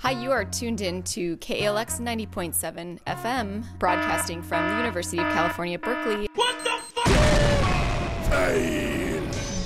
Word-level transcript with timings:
Hi, 0.00 0.12
you 0.12 0.30
are 0.30 0.44
tuned 0.44 0.80
in 0.80 1.02
to 1.14 1.36
KALX 1.38 1.98
90.7 2.00 2.98
FM, 3.04 3.64
broadcasting 3.78 4.42
from 4.42 4.62
the 4.68 4.76
University 4.78 5.18
of 5.18 5.26
California, 5.34 5.78
Berkeley. 5.78 6.28
What 6.34 6.54
the 6.62 6.70
f***? 6.70 6.94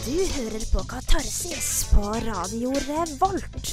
Du 0.07 0.17
hører 0.37 0.65
på 0.73 0.85
Katarsis 0.89 1.69
på 1.93 2.05
Radio 2.25 2.73
Revolt. 2.89 3.73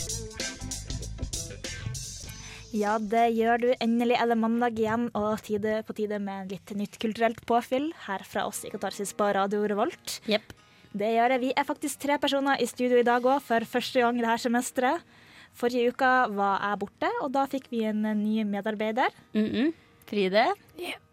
Ja, 2.76 2.97
det 2.99 3.29
gjør 3.39 3.63
du. 3.63 3.69
Endelig 3.79 4.19
er 4.19 4.28
det 4.29 4.37
mandag 4.37 4.76
igjen, 4.78 5.07
og 5.15 5.39
tide 5.47 5.79
på 5.87 5.96
tide 5.96 6.19
med 6.19 6.51
litt 6.51 6.76
nytt 6.76 6.99
kulturelt 7.01 7.39
påfyll 7.47 7.94
her 8.05 8.21
fra 8.28 8.44
oss 8.51 8.65
i 8.67 8.73
Katarsis 8.73 9.15
på 9.15 9.31
Radio 9.33 9.63
Revolt. 9.63 10.19
Yep. 10.28 10.53
Det 10.91 11.10
gjør 11.15 11.33
det. 11.33 11.39
Vi 11.46 11.53
er 11.55 11.65
faktisk 11.65 12.03
tre 12.03 12.19
personer 12.19 12.60
i 12.60 12.67
studio 12.67 12.99
i 12.99 13.07
dag 13.07 13.23
òg, 13.23 13.39
for 13.46 13.63
første 13.63 14.03
gang 14.03 14.19
det 14.19 14.28
her 14.28 14.41
semesteret. 14.41 15.15
Forrige 15.60 15.91
uka 15.91 16.12
var 16.31 16.62
jeg 16.63 16.80
borte, 16.80 17.09
og 17.20 17.34
da 17.35 17.44
fikk 17.52 17.67
vi 17.73 17.84
en 17.89 18.05
ny 18.21 18.43
medarbeider. 18.47 19.11
Mm 19.35 19.49
-mm. 19.52 19.73
Fride. 20.07 20.45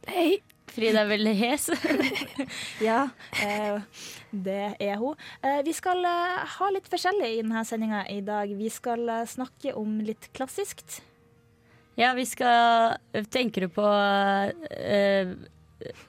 Hei. 0.06 0.38
Fride 0.72 1.00
er 1.00 1.08
veldig 1.08 1.34
hes. 1.36 1.70
Ja, 2.88 3.08
eh, 3.42 3.80
det 4.30 4.76
er 4.80 4.96
hun. 5.00 5.16
Eh, 5.42 5.62
vi 5.64 5.72
skal 5.72 6.04
eh, 6.04 6.44
ha 6.58 6.70
litt 6.74 6.88
forskjellig 6.90 7.30
i 7.32 7.42
denne 7.42 7.64
sendinga 7.64 8.04
i 8.12 8.20
dag. 8.20 8.50
Vi 8.58 8.68
skal 8.72 9.08
eh, 9.08 9.26
snakke 9.26 9.74
om 9.74 10.00
litt 10.00 10.28
klassisk. 10.36 10.84
ja, 11.96 12.12
vi 12.14 12.24
skal 12.24 12.96
Tenker 13.30 13.60
du 13.60 13.68
på 13.68 13.86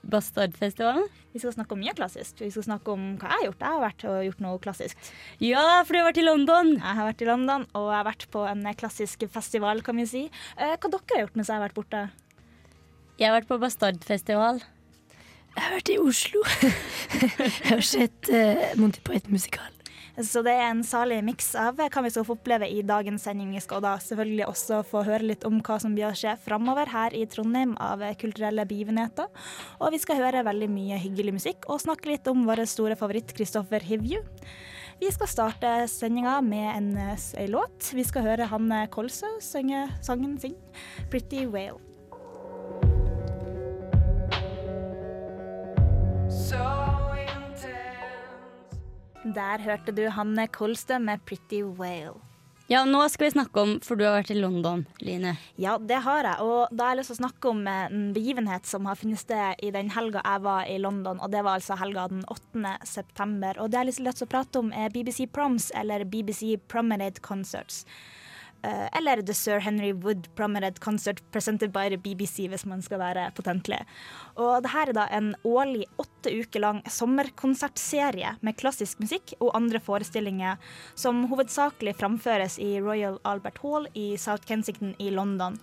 Bastardfestivalen? 0.08 1.08
Vi 1.34 1.42
skal 1.42 1.54
snakke 1.54 1.76
om 1.76 1.82
mye 1.84 1.94
klassisk. 1.98 2.40
Vi 2.42 2.50
skal 2.54 2.66
snakke 2.66 2.94
om 2.94 3.10
hva 3.22 3.30
jeg 3.30 3.38
har 3.38 3.46
gjort. 3.48 3.64
Jeg 3.64 3.76
har 3.76 3.84
vært 3.84 4.06
og 4.10 4.22
gjort 4.28 4.46
noe 4.46 4.62
klassisk. 4.64 5.10
Ja, 5.44 5.66
for 5.84 5.94
du 5.94 6.02
har 6.02 6.08
vært 6.10 6.22
i 6.22 6.26
London! 6.26 6.72
Jeg 6.78 7.00
har 7.00 7.10
vært 7.12 7.26
i 7.26 7.30
London, 7.30 7.68
og 7.78 7.92
jeg 7.92 7.98
har 8.00 8.08
vært 8.10 8.28
på 8.34 8.46
en 8.50 8.66
klassisk 8.80 9.28
festival, 9.34 9.84
kan 9.86 10.02
vi 10.02 10.08
si. 10.10 10.24
Eh, 10.58 10.74
hva 10.74 10.90
dere 10.90 11.14
har 11.14 11.26
gjort 11.26 11.38
mens 11.38 11.52
jeg 11.52 11.60
har 11.60 11.68
vært 11.68 11.78
borte? 11.78 12.08
Jeg 13.18 13.30
har 13.30 13.38
vært 13.40 13.50
på 13.50 13.62
Bastardfestival. 13.62 14.62
Jeg 15.58 15.66
har 15.66 15.74
vært 15.74 15.90
i 15.94 16.02
Oslo. 16.02 16.44
jeg 17.22 17.66
har 17.72 17.86
sett 17.86 18.30
uh, 18.30 18.68
Monty 18.78 19.02
Python-musikal. 19.02 19.77
Så 20.18 20.42
det 20.42 20.56
er 20.58 20.72
en 20.72 20.80
salig 20.82 21.20
miks 21.22 21.52
av 21.60 21.78
hva 21.78 22.02
vi 22.02 22.10
skal 22.10 22.26
få 22.26 22.34
oppleve 22.40 22.66
i 22.74 22.80
dagens 22.82 23.28
sending. 23.28 23.52
Vi 23.54 23.62
skal 23.62 23.84
da 23.86 23.92
selvfølgelig 24.02 24.48
også 24.48 24.80
få 24.90 25.04
høre 25.06 25.28
litt 25.30 25.46
om 25.46 25.60
hva 25.62 25.78
som 25.82 25.94
blir 25.94 26.08
å 26.10 26.16
skje 26.18 26.34
framover 26.42 26.90
her 26.90 27.14
i 27.14 27.28
Trondheim 27.30 27.76
av 27.78 28.02
kulturelle 28.18 28.66
begivenheter. 28.66 29.30
Og 29.78 29.94
vi 29.94 30.02
skal 30.02 30.18
høre 30.24 30.46
veldig 30.48 30.72
mye 30.74 30.98
hyggelig 31.04 31.36
musikk 31.38 31.70
og 31.70 31.84
snakke 31.86 32.10
litt 32.10 32.30
om 32.32 32.48
vår 32.50 32.66
store 32.66 32.98
favoritt 32.98 33.36
Kristoffer 33.38 33.86
Hivju. 33.86 34.24
Vi 34.98 35.12
skal 35.14 35.30
starte 35.30 35.74
sendinga 35.92 36.40
med 36.42 36.72
en, 36.72 36.90
en 36.98 37.52
låt. 37.54 37.92
Vi 37.94 38.06
skal 38.08 38.26
høre 38.26 38.50
Hanne 38.50 38.88
Kolsø 38.90 39.30
synge 39.46 39.86
sangen 40.02 40.40
sin 40.42 40.58
'Pretty 41.12 41.46
Whale'. 41.46 41.78
Der 49.36 49.60
hørte 49.60 49.92
du 49.92 50.10
Hanne 50.10 50.48
Kolstø 50.48 51.00
med 51.00 51.20
'Pretty 51.26 51.62
Whale'. 51.64 52.22
Ja, 52.68 52.82
nå 52.84 53.00
skal 53.08 53.28
vi 53.28 53.32
snakke 53.32 53.62
om 53.64 53.70
For 53.80 53.96
du 53.96 54.04
har 54.04 54.18
vært 54.18 54.32
i 54.32 54.40
London, 54.40 54.86
Line. 55.00 55.38
Ja, 55.56 55.78
det 55.80 56.02
har 56.04 56.28
jeg. 56.28 56.44
Og 56.44 56.68
da 56.76 56.84
har 56.84 56.96
jeg 56.96 57.00
lyst 57.00 57.14
til 57.14 57.18
å 57.18 57.22
snakke 57.22 57.52
om 57.54 57.62
eh, 57.68 57.86
en 57.88 58.10
begivenhet 58.16 58.68
som 58.68 58.86
har 58.90 59.00
funnet 59.00 59.22
sted 59.22 59.64
i 59.64 59.72
den 59.72 59.92
helga 59.96 60.20
jeg 60.26 60.44
var 60.44 60.68
i 60.68 60.78
London, 60.78 61.22
og 61.24 61.32
det 61.32 61.46
var 61.48 61.62
altså 61.62 61.80
helga 61.80 62.10
den 62.12 62.26
8. 62.28 62.76
september. 62.84 63.56
Og 63.60 63.72
det 63.72 63.80
jeg 63.80 63.86
har 63.86 63.90
lyst 63.92 64.20
til 64.20 64.28
å 64.28 64.34
prate 64.36 64.60
om, 64.60 64.74
er 64.76 64.92
BBC 64.92 65.30
Proms, 65.32 65.72
eller 65.72 66.04
BBC 66.04 66.58
Promenade 66.68 67.24
Concerts. 67.24 67.86
Eh, 68.68 68.88
eller 68.98 69.22
The 69.22 69.34
Sir 69.34 69.60
Henry 69.60 69.94
Wood 69.94 70.28
Promenade 70.36 70.80
Concert 70.80 71.22
presented 71.32 71.72
by 71.72 71.88
the 71.90 71.98
BBC, 71.98 72.48
hvis 72.52 72.66
man 72.66 72.82
skal 72.84 73.00
være 73.00 73.30
potentlig. 73.38 73.80
Og 74.36 74.64
det 74.66 74.74
her 74.74 74.92
er 74.92 74.98
da 74.98 75.06
en 75.16 75.34
årlig 75.48 75.86
åtte 76.02 76.34
uker 76.34 76.64
lang 76.64 76.82
sommerkonsertserie 76.92 78.36
med 78.44 78.58
klassisk 78.60 79.00
musikk 79.04 79.36
og 79.40 79.54
andre 79.56 79.80
forestillinger 79.84 80.60
som 80.96 81.28
hovedsakelig 81.32 81.96
framføres 82.02 82.58
i 82.60 82.78
Royal 82.84 83.22
Albert 83.24 83.62
Hall 83.64 83.88
i 83.96 84.10
South 84.20 84.44
Kensington 84.50 84.98
i 85.00 85.14
London. 85.16 85.56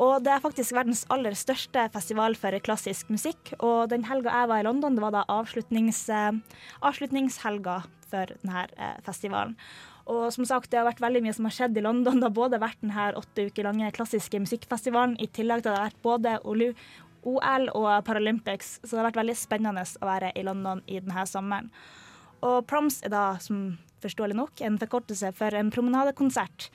Og 0.00 0.24
det 0.24 0.32
er 0.32 0.42
faktisk 0.42 0.72
verdens 0.72 1.04
aller 1.12 1.36
største 1.36 1.84
festival 1.92 2.34
for 2.40 2.56
klassisk 2.64 3.10
musikk. 3.12 3.52
Og 3.60 3.90
den 3.92 4.06
helga 4.08 4.32
jeg 4.32 4.50
var 4.50 4.62
i 4.62 4.66
London, 4.66 4.96
det 4.96 5.04
var 5.04 5.14
da 5.14 5.26
avslutnings, 5.28 6.06
eh, 6.08 6.32
avslutningshelga 6.80 7.82
for 8.10 8.32
denne 8.40 8.66
eh, 8.78 8.96
festivalen. 9.06 9.58
Og 10.10 10.24
som 10.34 10.46
sagt, 10.48 10.70
det 10.72 10.80
har 10.80 10.88
vært 10.88 11.02
veldig 11.02 11.22
mye 11.22 11.34
som 11.36 11.46
har 11.46 11.54
skjedd 11.54 11.76
i 11.78 11.84
London. 11.84 12.18
Det 12.18 12.26
har 12.26 12.34
både 12.34 12.58
vært 12.62 12.80
denne 12.82 13.10
åtte 13.20 13.46
uker 13.46 13.66
lange 13.68 13.92
klassiske 13.94 14.40
musikkfestivalen, 14.42 15.14
i 15.22 15.28
tillegg 15.30 15.62
til 15.62 15.70
at 15.70 15.76
det 15.76 15.76
har 15.76 15.92
vært 15.92 16.02
både 16.02 16.32
OL 17.30 17.68
og 17.78 17.90
Paralympics, 18.06 18.78
så 18.82 18.90
det 18.90 19.00
har 19.02 19.08
vært 19.10 19.20
veldig 19.20 19.36
spennende 19.38 19.84
å 19.84 20.08
være 20.08 20.32
i 20.34 20.42
London 20.46 20.82
i 20.88 20.98
denne 20.98 21.26
sommeren. 21.30 21.70
Og 22.42 22.64
Proms 22.66 23.02
er 23.04 23.12
da, 23.12 23.24
som 23.44 23.76
forståelig 24.00 24.38
nok, 24.38 24.64
en 24.64 24.80
forkortelse 24.80 25.30
for 25.36 25.54
en 25.54 25.70
promenadekonsert. 25.70 26.70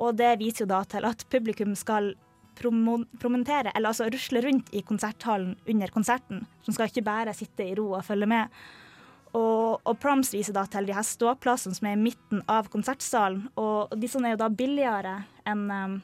Og 0.00 0.16
det 0.16 0.38
viser 0.40 0.64
jo 0.64 0.70
da 0.72 0.80
til 0.88 1.04
at 1.04 1.26
publikum 1.30 1.76
skal 1.76 2.14
promentere, 2.60 3.70
eller 3.76 3.92
altså 3.92 4.08
rusle 4.10 4.40
rundt 4.44 4.72
i 4.76 4.82
konserthallen 4.84 5.54
under 5.68 5.92
konserten. 5.92 6.46
Som 6.64 6.74
skal 6.74 6.88
ikke 6.90 7.04
bare 7.06 7.36
sitte 7.36 7.68
i 7.68 7.76
ro 7.76 7.92
og 7.92 8.06
følge 8.08 8.28
med. 8.32 8.48
Og, 9.36 9.80
og 9.86 9.98
Proms 10.02 10.32
viser 10.34 10.56
da 10.56 10.64
til 10.66 10.88
de 10.88 10.94
her 10.96 11.06
ståplassene 11.06 11.76
som 11.76 11.86
er 11.86 11.98
i 11.98 12.02
midten 12.02 12.42
av 12.50 12.70
konsertsalen. 12.72 13.44
Og 13.60 13.92
disse 14.00 14.18
er 14.18 14.34
jo 14.34 14.40
da 14.40 14.48
billigere 14.50 15.20
enn 15.48 15.68
um, 15.70 16.00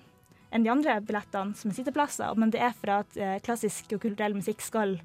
enn 0.57 0.65
de 0.65 0.73
andre 0.73 1.01
billettene 1.05 1.57
som 1.59 1.71
er 1.71 1.79
sitteplasser. 1.79 2.39
Men 2.39 2.53
det 2.55 2.63
er 2.65 2.75
for 2.77 2.95
at 3.01 3.19
eh, 3.21 3.37
klassisk 3.45 3.97
og 3.97 4.03
kulturell 4.05 4.37
musikk 4.39 4.65
skal 4.65 4.97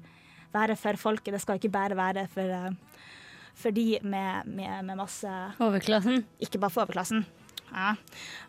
være 0.54 0.76
for 0.80 1.00
folket. 1.00 1.34
Det 1.34 1.42
skal 1.42 1.60
ikke 1.60 1.72
bare 1.72 1.98
være 1.98 2.26
for, 2.32 2.48
eh, 2.56 3.12
for 3.58 3.74
de 3.74 3.86
med, 4.02 4.48
med, 4.48 4.82
med 4.88 5.00
masse 5.00 5.36
Overklassen. 5.62 6.24
Ikke 6.42 6.60
bare 6.62 6.74
for 6.74 6.86
overklassen. 6.86 7.24
Ja. 7.72 7.94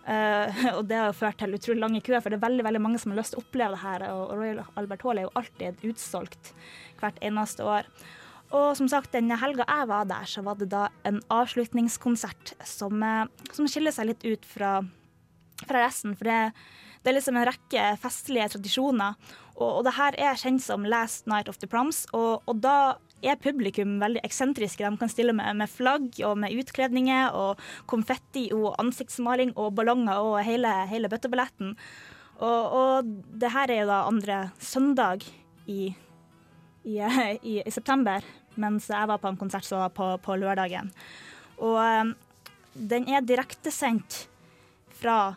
Uh, 0.03 0.65
og 0.77 0.81
det 0.89 0.97
har 0.99 1.05
jo 1.07 1.15
ført 1.15 1.37
til 1.39 1.55
utrolig 1.55 1.79
lange 1.79 2.01
køer, 2.03 2.19
for 2.19 2.27
det 2.27 2.41
er 2.41 2.43
veldig 2.43 2.65
veldig 2.67 2.81
mange 2.83 2.99
som 2.99 3.13
har 3.13 3.21
lyst 3.21 3.31
til 3.31 3.39
å 3.39 3.43
oppleve 3.45 3.77
det 3.77 3.83
her. 3.85 4.03
Og 4.11 4.33
Royal 4.35 4.59
Albert 4.81 5.05
Hall 5.07 5.21
er 5.21 5.29
jo 5.29 5.37
alltid 5.39 5.85
utsolgt 5.87 6.51
hvert 6.99 7.21
eneste 7.23 7.63
år. 7.63 7.87
Og 8.53 8.75
som 8.77 8.89
sagt, 8.89 9.13
denne 9.15 9.37
helga 9.41 9.65
jeg 9.65 9.89
var 9.89 10.05
der, 10.09 10.27
så 10.29 10.43
var 10.45 10.59
det 10.59 10.69
da 10.73 10.87
en 11.09 11.19
avslutningskonsert 11.33 12.53
som, 12.67 13.01
eh, 13.01 13.25
som 13.51 13.69
skiller 13.69 13.93
seg 13.95 14.11
litt 14.11 14.25
ut 14.25 14.45
fra, 14.45 14.75
fra 15.65 15.81
resten. 15.81 16.13
For 16.19 16.29
det, 16.29 16.53
det, 17.01 17.09
er 17.09 17.17
liksom 17.17 17.39
en 17.39 17.47
rekke 17.49 17.87
festlige 18.03 18.51
tradisjoner. 18.53 19.17
Og, 19.55 19.79
og 19.79 19.81
det 19.87 19.95
her 19.97 20.19
er 20.21 20.37
kjent 20.37 20.61
som 20.61 20.85
Last 20.85 21.25
Night 21.25 21.49
of 21.49 21.57
the 21.63 21.69
Proms. 21.69 22.05
Og, 22.13 22.45
og 22.45 22.61
da 22.61 22.99
er 23.25 23.41
publikum 23.41 23.97
veldig 24.03 24.21
eksentriske. 24.27 24.85
De 24.85 25.01
kan 25.01 25.09
stille 25.09 25.33
med, 25.33 25.57
med, 25.57 25.71
flagg 25.71 26.21
og 26.27 26.37
med 26.43 26.53
utkledninger 26.53 27.33
og 27.33 27.61
konfetti 27.89 28.49
og 28.53 28.75
ansiktsmaling 28.83 29.55
og 29.57 29.73
ballonger 29.79 30.21
og 30.21 30.37
hele, 30.45 30.75
hele 30.91 31.09
bøtteballetten. 31.09 31.73
Og, 32.43 32.77
og 32.77 33.11
det 33.39 33.53
her 33.55 33.71
er 33.71 33.83
jo 33.83 33.89
da 33.89 34.03
andre 34.09 34.39
søndag 34.61 35.25
i, 35.65 35.93
i, 36.83 36.99
i, 37.49 37.61
i 37.63 37.73
september 37.73 38.21
mens 38.61 38.89
jeg 38.91 39.09
var 39.09 39.21
på 39.21 39.31
en 39.31 39.39
konsert 39.39 39.67
som 39.67 39.81
var 39.83 39.93
på, 39.95 40.09
på 40.23 40.37
lørdagen. 40.39 40.91
Og 41.61 41.79
um, 41.79 42.13
den 42.73 43.07
er 43.11 43.25
direktesendt 43.25 44.25
fra 44.97 45.35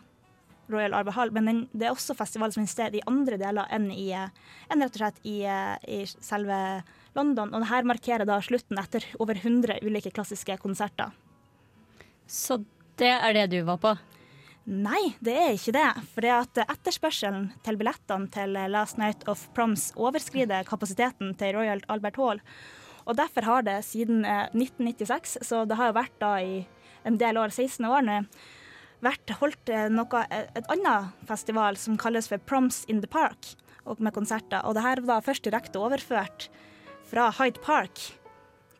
Royal 0.67 0.95
Arbor 0.97 1.15
Hall, 1.15 1.31
men 1.31 1.47
den, 1.47 1.59
det 1.71 1.87
er 1.87 1.95
også 1.95 2.15
festival 2.17 2.51
som 2.51 2.61
finner 2.61 2.73
sted 2.73 2.97
i 2.97 3.03
andre 3.07 3.39
deler 3.39 3.69
enn, 3.73 3.87
i, 3.93 4.09
enn 4.11 4.83
rett 4.83 4.97
og 4.97 5.01
slett 5.01 5.21
i, 5.23 5.37
i, 5.47 6.01
selve 6.07 6.57
London. 7.15 7.53
Og 7.53 7.63
det 7.63 7.71
her 7.71 7.87
markerer 7.87 8.27
da 8.27 8.39
slutten 8.43 8.79
etter 8.81 9.05
over 9.21 9.39
100 9.39 9.79
ulike 9.85 10.11
klassiske 10.11 10.59
konserter. 10.61 11.15
Så 12.27 12.59
det 12.99 13.13
er 13.15 13.35
det 13.37 13.47
du 13.53 13.61
var 13.67 13.79
på? 13.79 13.95
Nei, 14.67 15.13
det 15.23 15.37
er 15.39 15.53
ikke 15.55 15.77
det. 15.77 15.89
For 16.11 16.25
det 16.25 16.33
at 16.35 16.59
etterspørselen 16.65 17.51
til 17.63 17.77
billettene 17.79 18.27
til 18.33 18.57
Last 18.73 18.99
Night 18.99 19.23
of 19.31 19.45
Proms 19.55 19.93
overskrider 19.95 20.67
kapasiteten 20.67 21.31
til 21.39 21.55
Royal 21.55 21.79
Albert 21.87 22.19
Hall. 22.19 22.43
Og 23.07 23.15
derfor 23.17 23.47
har 23.47 23.63
det 23.63 23.79
siden 23.87 24.25
1996, 24.27 25.37
så 25.47 25.63
det 25.67 25.77
har 25.79 25.91
jo 25.91 25.97
vært 25.97 26.17
da 26.19 26.33
i 26.43 26.65
en 27.07 27.17
del 27.19 27.39
år, 27.39 27.53
16 27.55 27.85
år 27.87 28.03
nå, 28.03 28.19
vært 29.05 29.31
holdt 29.39 29.71
noe, 29.93 30.23
et 30.33 30.71
annet 30.73 31.13
festival 31.29 31.77
som 31.79 31.97
kalles 32.01 32.27
for 32.27 32.41
Proms 32.49 32.83
in 32.91 32.99
the 33.03 33.09
Park, 33.09 33.53
og 33.87 34.01
med 34.03 34.15
konserter. 34.15 34.59
Og 34.67 34.75
det 34.75 34.83
her 34.83 35.03
var 35.07 35.23
først 35.23 35.45
direkte 35.47 35.79
overført 35.79 36.49
fra 37.07 37.29
Hyde 37.39 37.61
Park 37.63 38.01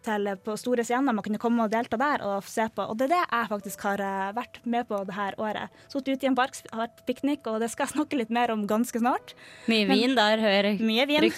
til 0.08 0.28
på 0.44 0.56
store 0.60 0.84
scener. 0.88 1.16
Man 1.16 1.24
kunne 1.26 1.40
komme 1.42 1.64
og 1.66 1.72
delta 1.72 2.00
der 2.00 2.24
og 2.26 2.44
se 2.48 2.68
på. 2.76 2.84
Og 2.84 2.98
det 3.00 3.08
er 3.08 3.14
det 3.16 3.22
jeg 3.24 3.52
faktisk 3.52 3.86
har 3.88 4.04
vært 4.36 4.60
med 4.66 4.88
på 4.90 5.00
det 5.08 5.16
her 5.16 5.38
året. 5.40 5.80
Sittet 5.92 6.18
ute 6.18 6.28
i 6.28 6.32
en 6.32 6.38
park, 6.38 6.60
hatt 6.76 7.02
piknik, 7.08 7.48
og 7.48 7.62
det 7.64 7.72
skal 7.72 7.88
jeg 7.88 7.96
snakke 7.96 8.20
litt 8.20 8.34
mer 8.34 8.52
om 8.56 8.68
ganske 8.68 9.00
snart. 9.04 9.36
Mye 9.68 9.88
vin 9.88 10.12
Men, 10.12 10.20
der, 10.20 10.44
hører 10.44 10.74
jeg 10.74 10.84
mye 10.84 11.08
vin. 11.08 11.32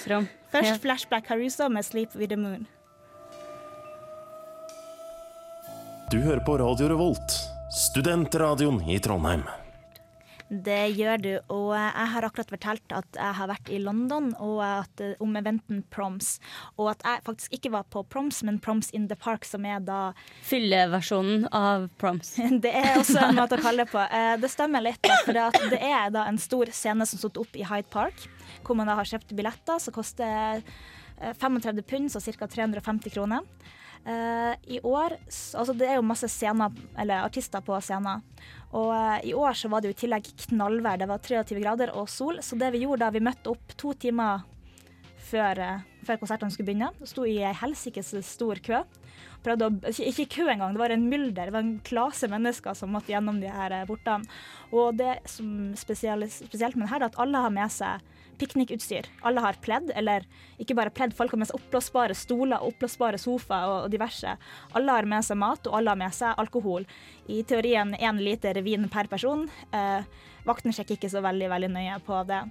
Først 0.50 0.74
Ja. 0.74 0.82
Flashback 0.82 1.28
Caruso 1.28 1.70
med 1.70 1.86
'Sleep 1.86 2.16
with 2.16 2.30
the 2.30 2.38
Moon'. 2.38 2.66
Du 6.12 6.18
hører 6.24 6.40
på 6.42 6.58
Radio 6.58 6.88
Revolt, 6.90 7.34
studentradioen 7.70 8.80
i 8.90 8.96
Trondheim. 9.00 9.44
Det 10.50 10.96
gjør 10.98 11.20
du, 11.22 11.30
og 11.54 11.76
jeg 11.78 12.06
har 12.10 12.26
akkurat 12.26 12.50
fortalt 12.50 12.94
at 12.98 13.18
jeg 13.20 13.36
har 13.38 13.50
vært 13.52 13.70
i 13.70 13.78
London 13.84 14.32
og 14.42 14.64
at, 14.66 15.04
eh, 15.06 15.12
om 15.22 15.38
eventen 15.38 15.84
Proms. 15.94 16.40
Og 16.82 16.90
at 16.90 17.06
jeg 17.06 17.22
faktisk 17.28 17.54
ikke 17.54 17.72
var 17.76 17.86
på 17.94 18.02
Proms, 18.10 18.42
men 18.42 18.58
Proms 18.58 18.90
in 18.90 19.06
the 19.12 19.16
Park, 19.20 19.46
som 19.46 19.68
er 19.70 19.84
da 19.86 20.00
Fylleversjonen 20.50 21.46
av 21.54 21.86
proms. 22.02 22.34
Det 22.66 22.74
er 22.74 22.98
også 22.98 23.28
en 23.28 23.38
måte 23.38 23.60
å 23.60 23.62
kalle 23.62 23.86
det 23.86 23.94
på. 23.94 24.02
Eh, 24.20 24.34
Det 24.42 24.50
stemmer 24.50 24.82
litt, 24.82 25.04
da, 25.06 25.20
for 25.28 25.70
det 25.70 25.84
er 25.86 26.10
da 26.10 26.26
en 26.26 26.42
stor 26.42 26.74
scene 26.74 27.06
som 27.06 27.22
stod 27.22 27.38
opp 27.38 27.54
i 27.54 27.68
Hyde 27.70 27.92
Park, 27.94 28.26
hvor 28.66 28.80
man 28.80 28.90
da 28.90 28.98
har 28.98 29.06
kjøpt 29.06 29.36
billetter 29.38 29.78
som 29.78 29.94
koster 29.94 30.64
eh, 30.66 31.34
35 31.38 31.86
pund, 31.86 32.10
så 32.10 32.24
ca. 32.34 32.50
350 32.50 33.14
kroner. 33.14 33.46
Eh, 34.06 34.56
I 34.64 34.80
år 34.80 35.18
Altså, 35.30 35.74
det 35.74 35.88
er 35.88 36.00
jo 36.00 36.06
masse 36.06 36.30
scener, 36.32 36.72
eller 36.98 37.26
artister 37.26 37.64
på 37.66 37.78
scenen. 37.84 38.24
Og 38.70 38.92
uh, 38.94 39.18
i 39.26 39.34
år 39.34 39.58
så 39.58 39.70
var 39.70 39.82
det 39.82 39.90
jo 39.90 39.96
i 39.96 40.00
tillegg 40.04 40.28
knallvær. 40.46 41.00
Det 41.02 41.10
var 41.10 41.22
23 41.26 41.62
grader 41.64 41.92
og 41.98 42.10
sol. 42.10 42.38
Så 42.46 42.58
det 42.60 42.70
vi 42.76 42.84
gjorde 42.84 43.02
da, 43.02 43.14
vi 43.14 43.24
møtte 43.26 43.50
opp 43.50 43.74
to 43.80 43.96
timer 43.98 44.44
før, 45.30 45.58
uh, 45.58 46.04
før 46.06 46.20
konsertene 46.22 46.54
skulle 46.54 46.70
begynne. 46.70 46.92
Sto 47.10 47.26
i 47.26 47.40
ei 47.42 47.56
helsikes 47.58 48.14
stor 48.30 48.62
kø. 48.66 48.84
Prøvde 49.42 49.72
å, 49.72 49.74
ikke, 49.90 50.28
kø 50.36 50.46
engang, 50.52 50.76
det 50.76 50.84
var 50.84 50.94
en 50.94 51.10
mylder. 51.10 51.50
Det 51.50 51.56
var 51.56 51.66
en 51.66 51.80
klase 51.86 52.30
mennesker 52.30 52.78
som 52.78 52.94
måtte 52.94 53.14
gjennom 53.14 53.42
de 53.42 53.50
her 53.50 53.80
portene. 53.90 54.30
Og 54.70 55.00
det 55.00 55.18
som 55.32 55.74
spesielt, 55.80 56.30
spesielt 56.38 56.78
med 56.78 56.86
det 56.86 56.94
her, 56.94 57.02
er 57.02 57.10
at 57.10 57.20
alle 57.26 57.42
har 57.48 57.54
med 57.56 57.74
seg 57.74 58.06
piknikutstyr. 58.40 59.10
Alle 59.28 59.44
har 59.44 59.60
pledd, 59.64 59.92
eller 60.00 60.26
ikke 60.62 60.76
bare 60.78 60.94
pledd, 60.96 61.14
folk 61.18 61.36
har 61.36 61.42
med 61.42 61.50
seg 61.50 61.60
oppblåsbare 61.60 62.16
stoler, 62.18 62.64
oppblåsbare 62.66 63.20
sofaer 63.22 63.68
og, 63.68 63.78
og 63.86 63.94
diverse. 63.94 64.36
Alle 64.78 64.98
har 64.98 65.08
med 65.10 65.28
seg 65.28 65.40
mat, 65.42 65.68
og 65.68 65.78
alle 65.78 65.94
har 65.94 66.00
med 66.00 66.16
seg 66.16 66.42
alkohol. 66.42 66.88
I 67.30 67.44
teorien 67.48 67.94
én 68.00 68.22
liter 68.24 68.62
vin 68.66 68.90
per 68.92 69.12
person. 69.12 69.46
Eh, 69.76 70.08
vakten 70.48 70.76
sjekker 70.76 70.98
ikke 70.98 71.12
så 71.12 71.24
veldig, 71.26 71.52
veldig 71.52 71.72
nøye 71.76 72.00
på 72.08 72.24
det. 72.30 72.44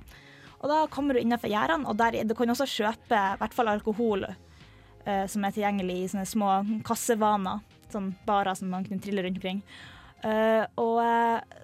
Og 0.58 0.70
da 0.70 0.82
kommer 0.90 1.14
du 1.14 1.23
innenfor 1.23 1.50
gjerdene, 1.50 1.87
og 1.88 1.99
der, 1.99 2.20
du 2.26 2.34
kan 2.38 2.50
også 2.50 2.67
kjøpe 2.69 3.19
i 3.19 3.41
hvert 3.41 3.55
fall 3.55 3.70
alkohol 3.70 4.26
eh, 4.29 5.26
som 5.31 5.44
er 5.44 5.55
tilgjengelig 5.55 6.00
i 6.02 6.08
sånne 6.12 6.26
små 6.29 6.55
kassevaner. 6.87 7.62
Sånn 7.93 8.11
barer 8.26 8.58
som 8.58 8.69
man 8.73 8.84
kunne 8.84 9.00
trille 9.00 9.23
rundt 9.25 9.38
omkring. 9.41 9.62
Eh, 10.19 10.65
og 10.82 10.97
eh, 10.99 11.59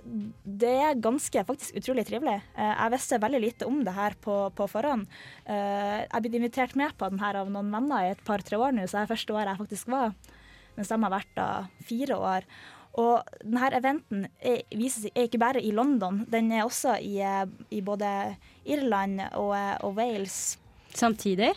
det 0.45 0.75
er 0.87 1.01
ganske 1.03 1.43
faktisk 1.49 1.81
utrolig 1.81 2.05
trivelig. 2.06 2.37
Uh, 2.55 2.71
jeg 2.71 2.93
visste 2.95 3.19
veldig 3.23 3.41
lite 3.43 3.67
om 3.67 3.81
det 3.87 3.95
her 3.97 4.15
på, 4.23 4.37
på 4.55 4.69
forhånd. 4.71 5.09
Uh, 5.49 6.05
jeg 6.05 6.06
er 6.06 6.23
blitt 6.23 6.39
invitert 6.39 6.77
med 6.79 6.95
på 6.99 7.09
den 7.11 7.23
her 7.23 7.41
av 7.41 7.51
noen 7.51 7.73
venner 7.75 8.05
i 8.05 8.12
et 8.12 8.23
par-tre 8.27 8.61
år 8.61 8.77
nå, 8.77 8.87
så 8.87 9.01
det 9.01 9.03
er 9.05 9.12
første 9.15 9.35
året 9.35 9.51
jeg 9.51 9.62
faktisk 9.65 9.91
var. 9.95 10.15
Mens 10.77 10.91
de 10.91 11.01
har 11.06 11.15
vært 11.15 11.35
da 11.39 11.49
fire 11.89 12.19
år. 12.31 12.49
Og 13.03 13.35
denne 13.43 13.71
eventen 13.75 14.27
er, 14.39 14.62
viser 14.79 15.11
er 15.11 15.27
ikke 15.27 15.43
bare 15.43 15.62
i 15.62 15.73
London, 15.75 16.23
den 16.31 16.53
er 16.55 16.62
også 16.62 16.95
i, 17.03 17.19
i 17.75 17.81
både 17.83 18.11
Irland 18.71 19.19
og, 19.33 19.55
og 19.83 19.97
Wales. 19.99 20.61
Samtidig? 20.95 21.51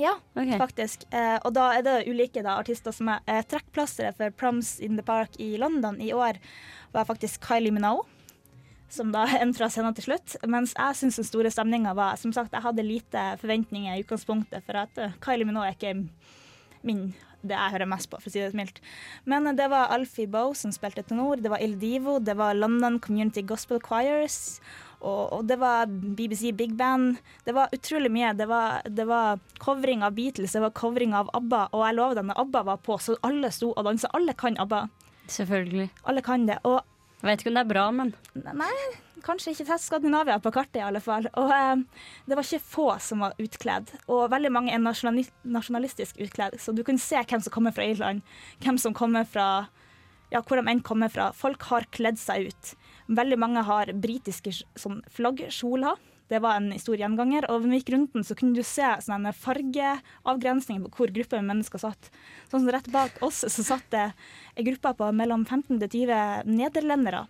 Ja, 0.00 0.14
okay. 0.34 0.58
faktisk. 0.58 1.04
Eh, 1.12 1.36
og 1.44 1.52
da 1.56 1.68
er 1.76 1.84
det 1.84 1.96
ulike 2.08 2.42
da, 2.44 2.56
artister 2.60 2.94
som 2.96 3.10
er 3.12 3.20
eh, 3.28 3.42
trekkplassere 3.44 4.12
for 4.16 4.32
Proms 4.36 4.78
in 4.80 4.96
the 4.96 5.04
Park 5.04 5.36
i 5.42 5.54
London 5.60 6.00
i 6.00 6.12
år, 6.16 6.40
var 6.94 7.08
faktisk 7.08 7.44
Kylie 7.44 7.74
Minogue. 7.74 8.06
Som 8.92 9.12
da 9.12 9.24
endte 9.40 9.60
fra 9.60 9.70
scenen 9.72 9.96
til 9.96 10.10
slutt. 10.10 10.36
Mens 10.48 10.76
jeg 10.76 11.00
syns 11.00 11.20
den 11.20 11.28
store 11.28 11.52
stemninga 11.52 11.94
var 11.96 12.20
Som 12.20 12.32
sagt, 12.36 12.52
jeg 12.52 12.64
hadde 12.64 12.84
lite 12.84 13.26
forventninger 13.40 13.96
i 13.96 14.04
utgangspunktet, 14.04 14.64
for 14.66 14.84
at 14.84 15.00
uh, 15.00 15.18
Kylie 15.24 15.48
Minogue 15.48 15.68
er 15.68 15.76
ikke 15.78 15.94
min 16.82 17.12
det 17.42 17.56
jeg 17.56 17.74
hører 17.74 17.90
mest 17.90 18.10
på, 18.10 18.18
for 18.22 18.30
å 18.30 18.32
si 18.32 18.42
det 18.42 18.54
mildt. 18.58 18.80
Men 19.28 19.48
eh, 19.50 19.56
det 19.58 19.68
var 19.72 19.92
Alfie 19.94 20.30
Boe 20.30 20.54
som 20.58 20.70
spilte 20.74 21.04
tenor, 21.06 21.42
det 21.42 21.50
var 21.52 21.62
Il 21.64 21.74
Divo, 21.80 22.18
det 22.22 22.36
var 22.38 22.54
London 22.54 23.00
Community 23.02 23.42
Gospel 23.46 23.82
Choirs, 23.82 24.60
og, 25.02 25.32
og 25.34 25.44
det 25.50 25.58
var 25.60 25.90
BBC 25.90 26.52
Big 26.56 26.76
Band. 26.78 27.18
Det 27.44 27.54
var 27.56 27.72
utrolig 27.74 28.10
mye. 28.14 28.32
Det 28.38 28.46
var, 28.50 28.82
det 28.86 29.06
var 29.08 29.40
covering 29.62 30.04
av 30.06 30.14
Beatles, 30.16 30.54
det 30.54 30.62
var 30.62 30.74
covering 30.78 31.14
av 31.18 31.30
ABBA, 31.34 31.66
og 31.72 31.86
jeg 31.86 31.98
lover 31.98 32.18
deg, 32.18 32.28
når 32.30 32.42
ABBA 32.44 32.64
var 32.70 32.82
på, 32.86 32.98
så 33.02 33.18
alle 33.26 33.50
sto 33.54 33.72
og 33.72 33.86
dansa. 33.88 34.10
Alle 34.16 34.34
kan 34.38 34.58
ABBA. 34.62 34.86
Selvfølgelig. 35.32 35.88
Alle 36.08 36.24
kan 36.24 36.46
det. 36.48 36.58
Og 36.68 36.80
Jeg 37.22 37.28
vet 37.28 37.42
ikke 37.42 37.50
om 37.52 37.54
det 37.54 37.62
er 37.62 37.70
bra, 37.70 37.82
men 37.94 38.08
Nei, 38.58 38.70
kanskje 39.22 39.52
ikke 39.52 39.68
test 39.68 39.86
Skandinavia 39.86 40.40
på 40.42 40.50
kartet 40.50 40.80
i 40.80 40.82
alle 40.82 40.98
fall. 41.02 41.28
Og 41.38 41.52
eh, 41.54 41.84
det 42.26 42.34
var 42.34 42.46
ikke 42.46 42.72
få 42.72 42.86
som 42.98 43.22
var 43.22 43.36
utkledd, 43.38 43.92
og 44.10 44.24
veldig 44.32 44.50
mange 44.50 44.74
er 44.74 44.82
nasjonali 44.82 45.28
nasjonalistisk 45.46 46.18
utkledd. 46.18 46.58
Så 46.58 46.74
du 46.74 46.82
kan 46.86 46.98
se 46.98 47.22
hvem 47.22 47.44
som 47.44 47.54
kommer 47.54 47.74
fra 47.76 47.86
Irland, 47.86 48.26
hvem 48.64 48.80
som 48.82 48.96
kommer 48.96 49.22
fra 49.28 49.68
ja, 50.32 50.40
hvor 50.40 50.58
de 50.58 50.64
enn 50.70 50.82
kommer 50.84 51.12
fra. 51.12 51.30
Folk 51.36 51.62
har 51.70 51.86
kledd 51.94 52.18
seg 52.20 52.50
ut. 52.50 52.74
Veldig 53.08 53.38
mange 53.40 53.64
har 53.66 53.92
britiske 53.98 54.54
sånn 54.78 55.02
flaggkjoler. 55.10 55.98
Det 56.32 56.38
var 56.40 56.56
en 56.56 56.70
stor 56.80 56.96
gjenganger. 56.96 57.44
Og 57.50 57.60
når 57.60 57.72
vi 57.74 57.80
gikk 57.82 57.92
rundt 57.92 58.14
den, 58.16 58.24
så 58.24 58.36
kunne 58.38 58.56
du 58.56 58.64
se 58.64 58.88
sånne 59.04 59.34
fargeavgrensninger 59.36 60.86
på 60.86 61.02
hvor 61.02 61.12
grupper 61.12 61.42
med 61.42 61.50
mennesker 61.50 61.82
satt. 61.82 62.08
Sånn 62.48 62.62
som 62.62 62.72
Rett 62.72 62.88
bak 62.94 63.18
oss 63.26 63.42
så 63.44 63.66
satt 63.66 63.84
det 63.92 64.06
en 64.08 64.68
gruppe 64.70 64.94
på 64.96 65.10
mellom 65.18 65.44
15 65.44 65.76
til 65.82 66.06
20 66.06 66.48
nederlendere. 66.48 67.26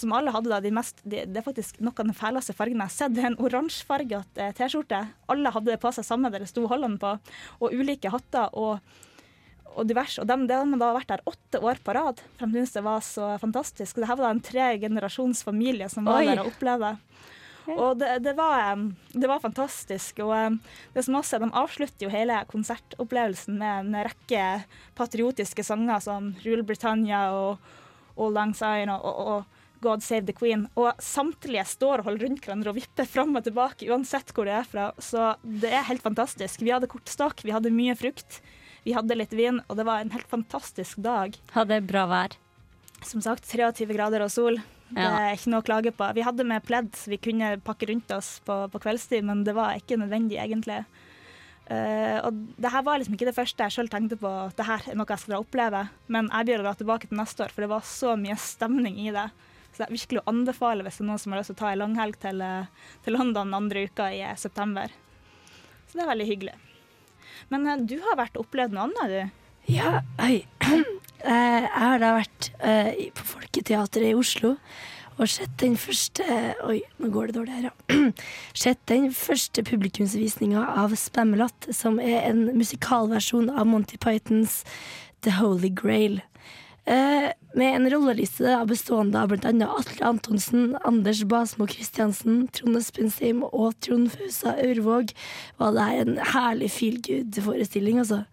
Som 0.00 0.14
alle 0.16 0.32
hadde 0.34 0.50
da 0.50 0.58
de 0.64 0.72
mest 0.74 1.02
det 1.04 1.28
er 1.28 1.44
faktisk 1.44 1.78
noe 1.84 1.94
av 1.94 2.08
den 2.08 2.16
fæleste 2.16 2.56
fargen 2.56 2.80
jeg 2.80 2.88
har 2.88 2.96
sett. 2.96 3.14
Det 3.14 3.22
er 3.22 3.30
en 3.30 3.38
oransjefarget 3.44 4.40
eh, 4.40 4.54
T-skjorte. 4.56 5.04
Alle 5.30 5.52
hadde 5.54 5.74
det 5.74 5.80
på 5.82 5.92
seg 5.94 6.08
samme 6.08 6.32
der 6.32 6.42
det 6.42 6.50
sto 6.50 6.64
Holland 6.70 6.98
på. 7.02 7.12
Og 7.60 7.76
ulike 7.76 8.10
hatter 8.10 8.50
og 8.58 8.80
og 9.74 9.88
diverse. 9.88 10.20
Og 10.22 10.28
de, 10.28 10.36
de 10.48 10.56
har 10.56 10.80
da 10.82 10.92
vært 10.96 11.12
der 11.12 11.26
åtte 11.28 11.60
år 11.62 11.80
på 11.84 11.94
rad. 11.96 12.22
For 12.38 12.46
de 12.46 12.60
syntes 12.60 12.76
det 12.76 12.84
var 12.86 13.04
så 13.06 13.34
fantastisk. 13.42 13.96
Og 13.96 14.04
Det 14.04 14.10
her 14.10 14.18
var 14.20 14.28
da 14.28 14.34
en 14.36 14.48
tre 14.50 14.66
generasjons 14.82 15.44
familie 15.46 15.88
som 15.92 16.08
var 16.08 16.22
Oi. 16.22 16.30
der 16.30 16.42
og 16.42 16.50
opplevde. 16.52 16.96
Og 17.70 17.98
det, 18.00 18.08
det, 18.24 18.34
var, 18.38 18.80
det 19.12 19.28
var 19.30 19.42
fantastisk. 19.42 20.22
Og 20.24 20.58
det 20.94 21.04
som 21.06 21.18
også, 21.18 21.36
er, 21.36 21.44
de 21.44 21.60
avslutter 21.62 22.06
jo 22.06 22.12
hele 22.12 22.40
konsertopplevelsen 22.50 23.60
med 23.60 23.84
en 23.84 24.00
rekke 24.08 24.46
patriotiske 24.98 25.64
sanger 25.66 26.02
som 26.02 26.32
Rule 26.44 26.66
Britannia 26.66 27.28
og 27.36 28.20
All 28.20 28.34
Lang 28.34 28.56
Syne 28.56 28.96
og, 28.96 29.06
og, 29.06 29.32
og 29.34 29.60
God 29.84 30.02
Save 30.04 30.26
the 30.28 30.36
Queen. 30.36 30.66
Og 30.76 30.92
samtlige 31.02 31.64
står 31.68 32.02
og 32.02 32.10
holder 32.10 32.26
rundt 32.26 32.44
hverandre 32.44 32.72
og 32.72 32.80
vipper 32.80 33.08
fram 33.08 33.36
og 33.38 33.46
tilbake 33.46 33.88
uansett 33.88 34.34
hvor 34.34 34.48
de 34.48 34.56
er 34.58 34.66
fra. 34.68 34.90
Så 35.00 35.34
det 35.44 35.70
er 35.72 35.86
helt 35.88 36.04
fantastisk. 36.04 36.64
Vi 36.64 36.74
hadde 36.74 36.90
kortstokk, 36.90 37.44
vi 37.46 37.54
hadde 37.54 37.72
mye 37.74 37.96
frukt. 37.98 38.40
Vi 38.84 38.94
hadde 38.96 39.18
litt 39.18 39.32
vin, 39.36 39.60
og 39.68 39.76
det 39.76 39.86
var 39.88 40.00
en 40.00 40.12
helt 40.14 40.28
fantastisk 40.30 41.00
dag. 41.04 41.36
hadde 41.52 41.80
bra 41.84 42.06
vær. 42.10 42.36
Som 43.06 43.22
sagt, 43.24 43.48
23 43.48 43.88
grader 43.92 44.24
og 44.24 44.32
sol. 44.32 44.60
Det 44.90 45.06
er 45.06 45.36
ikke 45.36 45.52
noe 45.52 45.62
å 45.62 45.66
klage 45.66 45.92
på. 45.94 46.06
Vi 46.16 46.24
hadde 46.26 46.46
med 46.46 46.64
pledd 46.66 46.90
vi 47.08 47.20
kunne 47.22 47.52
pakke 47.62 47.86
rundt 47.90 48.10
oss 48.14 48.38
på, 48.46 48.64
på 48.72 48.80
kveldstid, 48.82 49.22
men 49.26 49.44
det 49.46 49.54
var 49.54 49.78
ikke 49.78 50.00
nødvendig, 50.00 50.40
egentlig. 50.42 50.82
Uh, 51.70 52.18
og 52.26 52.38
det 52.58 52.72
her 52.74 52.82
var 52.82 52.98
liksom 52.98 53.14
ikke 53.14 53.28
det 53.28 53.36
første 53.36 53.62
jeg 53.62 53.76
sjøl 53.76 53.90
tenkte 53.92 54.16
på 54.18 54.30
det 54.58 54.64
her 54.66 54.88
er 54.90 54.96
noe 54.98 55.06
jeg 55.06 55.22
skal 55.22 55.36
oppleve. 55.38 55.84
Men 56.10 56.30
jeg 56.32 56.48
blir 56.48 56.62
å 56.62 56.66
dra 56.66 56.74
tilbake 56.78 57.10
til 57.10 57.20
neste 57.20 57.46
år, 57.46 57.54
for 57.54 57.64
det 57.64 57.70
var 57.70 57.86
så 57.86 58.16
mye 58.18 58.38
stemning 58.42 58.98
i 59.04 59.12
det. 59.14 59.28
Så 59.70 59.84
er 59.86 59.94
virkelig 59.94 60.24
å 60.24 60.32
anbefale 60.32 60.82
hvis 60.82 60.98
det 60.98 61.04
er 61.04 61.10
noen 61.12 61.22
som 61.22 61.34
har 61.34 61.40
lyst 61.40 61.52
til 61.52 61.58
å 61.60 61.60
ta 61.60 61.70
en 61.70 61.82
langhelg 61.84 62.18
til, 62.18 62.42
eh, 62.42 62.90
til 63.04 63.14
London 63.14 63.54
andre 63.54 63.84
uka 63.86 64.08
i 64.10 64.18
eh, 64.26 64.34
september. 64.34 64.90
Så 65.86 65.94
det 65.94 66.02
er 66.02 66.10
veldig 66.10 66.26
hyggelig. 66.26 66.56
Men 67.48 67.66
eh, 67.66 67.82
du 67.88 67.96
har 68.04 68.18
vært 68.20 68.36
opplevd 68.40 68.76
noe 68.76 68.88
annet, 68.88 69.10
du? 69.10 69.74
Ja, 69.76 70.00
oi. 70.22 70.42
Eh, 71.20 71.26
Jeg 71.66 71.68
har 71.76 71.98
da 72.00 72.14
vært 72.16 72.46
eh, 72.64 73.10
på 73.12 73.24
Folketeatret 73.28 74.06
i 74.08 74.14
Oslo 74.16 74.54
og 75.20 75.28
sett 75.28 75.52
den 75.60 75.74
første 75.76 76.24
Oi, 76.64 76.78
nå 76.96 77.10
går 77.12 77.28
det 77.28 77.34
dårlig 77.36 77.58
her, 77.58 77.66
ja. 77.68 77.98
Sett 78.62 78.80
den 78.88 79.10
første 79.12 79.60
publikumsvisninga 79.68 80.62
av 80.80 80.94
Spamalot, 80.96 81.68
som 81.76 82.00
er 82.00 82.24
en 82.30 82.46
musikalversjon 82.56 83.50
av 83.52 83.68
Monty 83.68 84.00
Pythons 84.00 84.62
The 85.20 85.36
Holy 85.36 85.68
Grail. 85.76 86.22
Eh, 86.86 87.28
med 87.54 87.74
en 87.76 87.90
rolleliste 87.92 88.54
bestående 88.70 89.20
av 89.20 89.28
bl.a. 89.28 89.50
Atle 89.50 90.06
Antonsen, 90.06 90.76
Anders 90.86 91.22
Basmo 91.28 91.66
Christiansen, 91.68 92.46
Trond 92.54 92.78
Espen 92.78 93.10
Seim 93.12 93.42
og 93.44 93.74
Trond 93.84 94.08
Fusa 94.14 94.54
Aurvåg, 94.62 95.12
var 95.60 95.76
det 95.76 95.86
her 95.86 96.02
en 96.04 96.18
herlig 96.32 96.70
feel 96.72 97.00
good-forestilling, 97.04 98.00
altså. 98.00 98.24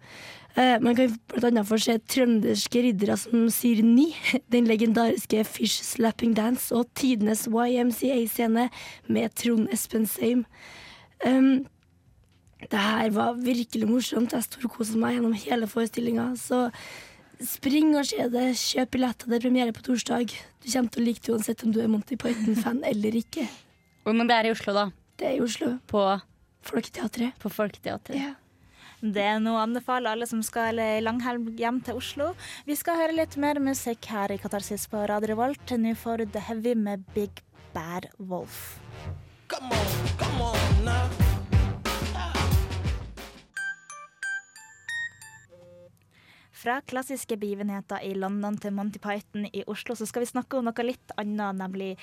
Eh, 0.58 0.78
man 0.82 0.96
kan 0.96 1.18
annet 1.42 1.68
få 1.68 1.76
se 1.78 1.98
trønderske 2.10 2.82
riddere 2.82 3.18
som 3.20 3.46
sier 3.52 3.82
ni, 3.84 4.08
den 4.54 4.66
legendariske 4.70 5.44
Fish 5.46 5.84
Slapping 5.86 6.34
Dance 6.38 6.74
og 6.74 6.88
tidenes 6.98 7.46
YMCA-scene 7.46 8.68
med 9.06 9.34
Trond 9.38 9.68
Espen 9.74 10.08
Seim. 10.08 10.46
Um, 11.26 11.66
det 12.58 12.78
her 12.78 13.10
var 13.14 13.38
virkelig 13.38 13.86
morsomt. 13.86 14.34
Jeg 14.34 14.46
storkoste 14.48 14.98
meg 14.98 15.14
gjennom 15.14 15.36
hele 15.38 15.68
forestillinga. 15.70 16.32
Så 16.40 16.68
spring 17.44 17.94
og 17.96 18.06
se 18.08 18.28
det. 18.32 18.46
Kjøp 18.58 18.90
billetter. 18.96 19.28
Det 19.30 19.36
er 19.38 19.44
premiere 19.48 19.72
på 19.76 19.82
torsdag. 19.86 20.32
Du 20.62 20.70
kommer 20.72 20.90
til 20.90 21.02
å 21.02 21.06
like 21.06 21.22
det 21.22 21.34
uansett 21.34 21.64
om 21.64 21.72
du 21.72 21.80
er 21.82 21.88
Monty 21.88 22.16
Python-fan 22.16 22.82
eller 22.84 23.12
ikke. 23.20 23.48
Og- 24.06 24.14
Men 24.14 24.26
det 24.26 24.34
er 24.36 24.46
i 24.48 24.50
Oslo, 24.50 24.72
da. 24.72 24.90
Det 25.16 25.26
er 25.26 25.36
i 25.36 25.40
Oslo. 25.40 25.78
På, 25.86 26.20
Folketeatret. 26.62 27.38
på 27.38 27.50
Folketeatret. 27.50 28.16
Ja. 28.16 28.34
Det 29.00 29.22
er 29.22 29.38
noe 29.38 29.60
å 29.60 29.62
anbefale 29.62 30.06
alle 30.10 30.26
som 30.26 30.42
skal 30.42 30.78
i 30.78 31.00
langhelg 31.00 31.54
hjem 31.56 31.80
til 31.84 31.94
Oslo. 31.94 32.34
Vi 32.66 32.74
skal 32.74 32.96
høre 32.96 33.14
litt 33.14 33.36
mer 33.36 33.54
musikk 33.60 34.04
her 34.06 34.32
i 34.32 34.38
Katarsis 34.38 34.88
på 34.88 35.06
Radio 35.08 35.28
Revolt. 35.36 35.66
Nå 35.78 35.94
får 35.96 36.18
du 36.18 36.26
The 36.32 36.40
Heavy 36.40 36.74
med 36.74 37.04
Big 37.14 37.30
Bad 37.72 38.08
Wolf. 38.18 38.80
Come 39.46 39.70
on, 39.70 40.08
come 40.18 40.40
on 40.42 40.84
now. 40.84 41.27
Fra 46.68 46.80
klassiske 46.84 47.36
begivenheter 47.40 48.02
i 48.04 48.10
London 48.12 48.58
til 48.60 48.74
Monty 48.76 49.00
Python 49.00 49.46
i 49.56 49.62
Oslo, 49.72 49.94
så 49.96 50.04
skal 50.04 50.20
vi 50.20 50.28
snakke 50.28 50.58
om 50.58 50.66
noe 50.68 50.84
litt 50.84 51.14
annet, 51.16 51.56
nemlig 51.56 51.94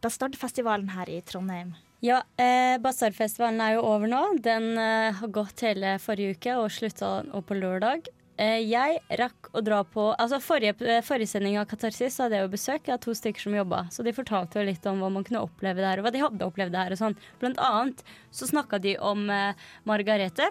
Bastardfestivalen 0.00 0.88
her 0.94 1.10
i 1.12 1.18
Trondheim. 1.28 1.74
Ja, 2.00 2.22
eh, 2.40 2.78
Bastardfestivalen 2.80 3.60
er 3.60 3.74
jo 3.74 3.82
over 3.84 4.08
nå. 4.08 4.22
Den 4.40 4.78
eh, 4.80 5.12
har 5.18 5.28
gått 5.28 5.60
hele 5.68 5.98
forrige 6.00 6.38
uke 6.38 6.56
og 6.56 6.72
slutta 6.72 7.12
nå 7.28 7.44
på 7.44 7.60
lørdag. 7.60 8.08
Eh, 8.40 8.64
jeg 8.64 9.04
rakk 9.20 9.52
å 9.52 9.60
dra 9.60 9.84
på 9.84 10.08
Altså 10.16 10.40
Forrige, 10.40 10.80
eh, 10.88 11.04
forrige 11.04 11.36
sending 11.36 11.60
av 11.60 11.68
Katarsis 11.68 12.16
hadde 12.24 12.40
jeg 12.40 12.48
jo 12.48 12.56
besøk 12.56 12.88
av 12.88 13.04
to 13.04 13.12
stykker 13.12 13.44
som 13.44 13.60
jobba. 13.60 13.84
Så 13.92 14.08
de 14.08 14.16
fortalte 14.16 14.56
jo 14.56 14.70
litt 14.72 14.88
om 14.88 15.04
hva 15.04 15.12
man 15.12 15.28
kunne 15.28 15.44
oppleve 15.44 15.84
der, 15.84 16.00
og 16.00 16.08
hva 16.08 16.16
de 16.16 16.24
hadde 16.24 16.48
opplevd 16.48 16.72
der. 16.72 16.96
og 16.96 17.04
sånn. 17.04 17.22
Blant 17.44 17.60
annet 17.60 18.00
så 18.32 18.48
snakka 18.48 18.80
de 18.80 18.96
om 19.04 19.28
eh, 19.28 19.66
Margarete, 19.84 20.48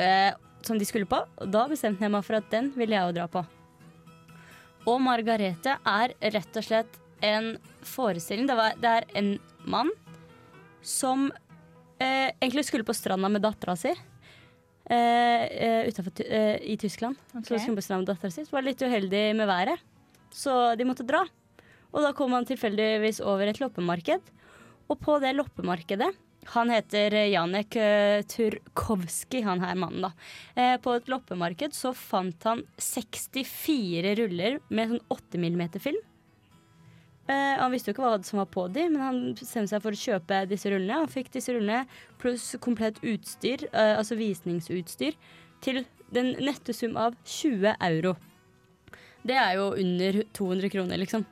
eh, 0.00 0.32
som 0.66 0.78
de 0.78 0.86
skulle 0.88 1.08
på. 1.08 1.20
Og 1.40 1.50
da 1.52 1.66
bestemte 1.70 2.04
jeg 2.04 2.12
meg 2.12 2.26
for 2.26 2.40
at 2.40 2.50
den 2.52 2.70
ville 2.76 2.96
jeg 2.96 3.10
jo 3.10 3.16
dra 3.20 3.26
på. 3.30 3.44
Og 4.88 5.00
Margarete 5.04 5.76
er 5.86 6.14
rett 6.34 6.56
og 6.56 6.64
slett 6.64 7.00
en 7.24 7.52
forestilling. 7.84 8.48
Det, 8.48 8.56
var, 8.56 8.76
det 8.80 8.92
er 9.00 9.08
en 9.20 9.34
mann 9.68 9.90
som 10.80 11.28
eh, 12.00 12.32
egentlig 12.40 12.64
skulle 12.68 12.86
på 12.88 12.96
stranda 12.96 13.28
med 13.28 13.44
dattera 13.44 13.76
si. 13.78 13.92
Eh, 14.90 15.44
eh, 15.44 15.88
utenfor, 15.88 16.24
eh, 16.24 16.56
I 16.72 16.76
Tyskland. 16.80 17.16
Okay. 17.30 17.44
Så 17.44 17.62
skulle 17.62 17.76
på 17.76 17.84
stranda 17.84 18.06
med 18.06 18.12
dattera 18.14 18.32
si. 18.34 18.46
Så 18.46 18.56
var 18.56 18.64
det 18.64 18.72
litt 18.72 18.86
uheldig 18.88 19.24
med 19.36 19.50
været, 19.50 19.84
så 20.32 20.74
de 20.78 20.88
måtte 20.88 21.06
dra. 21.06 21.26
Og 21.90 22.04
da 22.06 22.14
kom 22.16 22.32
han 22.32 22.46
tilfeldigvis 22.46 23.20
over 23.20 23.50
et 23.50 23.60
loppemarked. 23.60 24.32
Og 24.90 24.98
på 24.98 25.18
det 25.22 25.34
loppemarkedet 25.36 26.10
Han 26.50 26.70
heter 26.72 27.14
Janek 27.30 27.76
eh, 27.78 28.22
Turkowski, 28.26 29.44
han 29.46 29.62
her 29.62 29.76
mannen, 29.78 30.08
da. 30.08 30.10
Eh, 30.58 30.76
på 30.82 30.96
et 30.98 31.10
loppemarked 31.10 31.76
så 31.76 31.92
fant 31.94 32.46
han 32.48 32.64
64 32.82 34.16
ruller 34.18 34.58
med 34.68 34.90
sånn 34.90 35.04
8 35.14 35.38
mm-film. 35.38 36.00
Eh, 37.30 37.54
han 37.60 37.70
visste 37.70 37.92
jo 37.92 37.94
ikke 37.94 38.02
hva 38.02 38.18
som 38.26 38.40
var 38.40 38.48
på 38.50 38.66
de, 38.74 38.88
men 38.90 39.02
han 39.04 39.20
bestemte 39.38 39.70
seg 39.70 39.84
for 39.84 39.94
å 39.94 40.02
kjøpe 40.02 40.42
disse 40.50 40.72
rullene. 40.72 41.04
Han 41.04 41.12
fikk 41.12 41.30
disse 41.36 41.54
rullene 41.54 41.84
pluss 42.18 42.48
komplett 42.64 42.98
utstyr, 43.06 43.68
eh, 43.70 43.94
altså 43.94 44.18
visningsutstyr, 44.18 45.18
til 45.62 45.84
den 46.10 46.32
nette 46.42 46.74
sum 46.74 46.96
av 46.98 47.14
20 47.22 47.76
euro. 47.92 48.16
Det 49.22 49.36
er 49.36 49.58
jo 49.60 49.70
under 49.78 50.24
200 50.34 50.72
kroner, 50.72 50.98
liksom. 50.98 51.26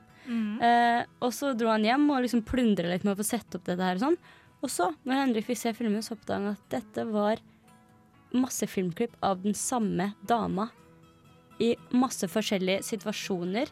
Eh, 0.62 1.02
og 1.24 1.32
så 1.32 1.54
dro 1.56 1.72
han 1.72 1.86
hjem 1.88 2.04
og 2.12 2.20
liksom 2.22 2.44
plundra 2.46 2.90
litt 2.90 3.06
med 3.06 3.16
å 3.16 3.18
få 3.18 3.26
sette 3.26 3.58
opp 3.58 3.64
dette 3.66 3.82
her 3.82 3.98
og 3.98 4.04
sånn. 4.04 4.18
Og 4.62 4.72
så, 4.72 4.90
når 5.06 5.22
Henrik 5.22 5.46
fikk 5.46 5.60
se 5.60 5.72
filmen, 5.76 6.02
så 6.02 6.16
oppdaget 6.16 6.48
han 6.48 6.56
at 6.56 6.72
dette 6.72 7.04
var 7.10 7.42
masse 8.34 8.66
filmklipp 8.68 9.14
av 9.24 9.40
den 9.44 9.54
samme 9.56 10.12
dama 10.28 10.68
i 11.62 11.72
masse 11.94 12.26
forskjellige 12.30 12.84
situasjoner. 12.86 13.70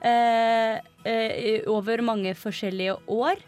Eh, 0.00 0.78
eh, 1.10 1.66
over 1.70 2.02
mange 2.06 2.34
forskjellige 2.38 2.94
år 3.10 3.42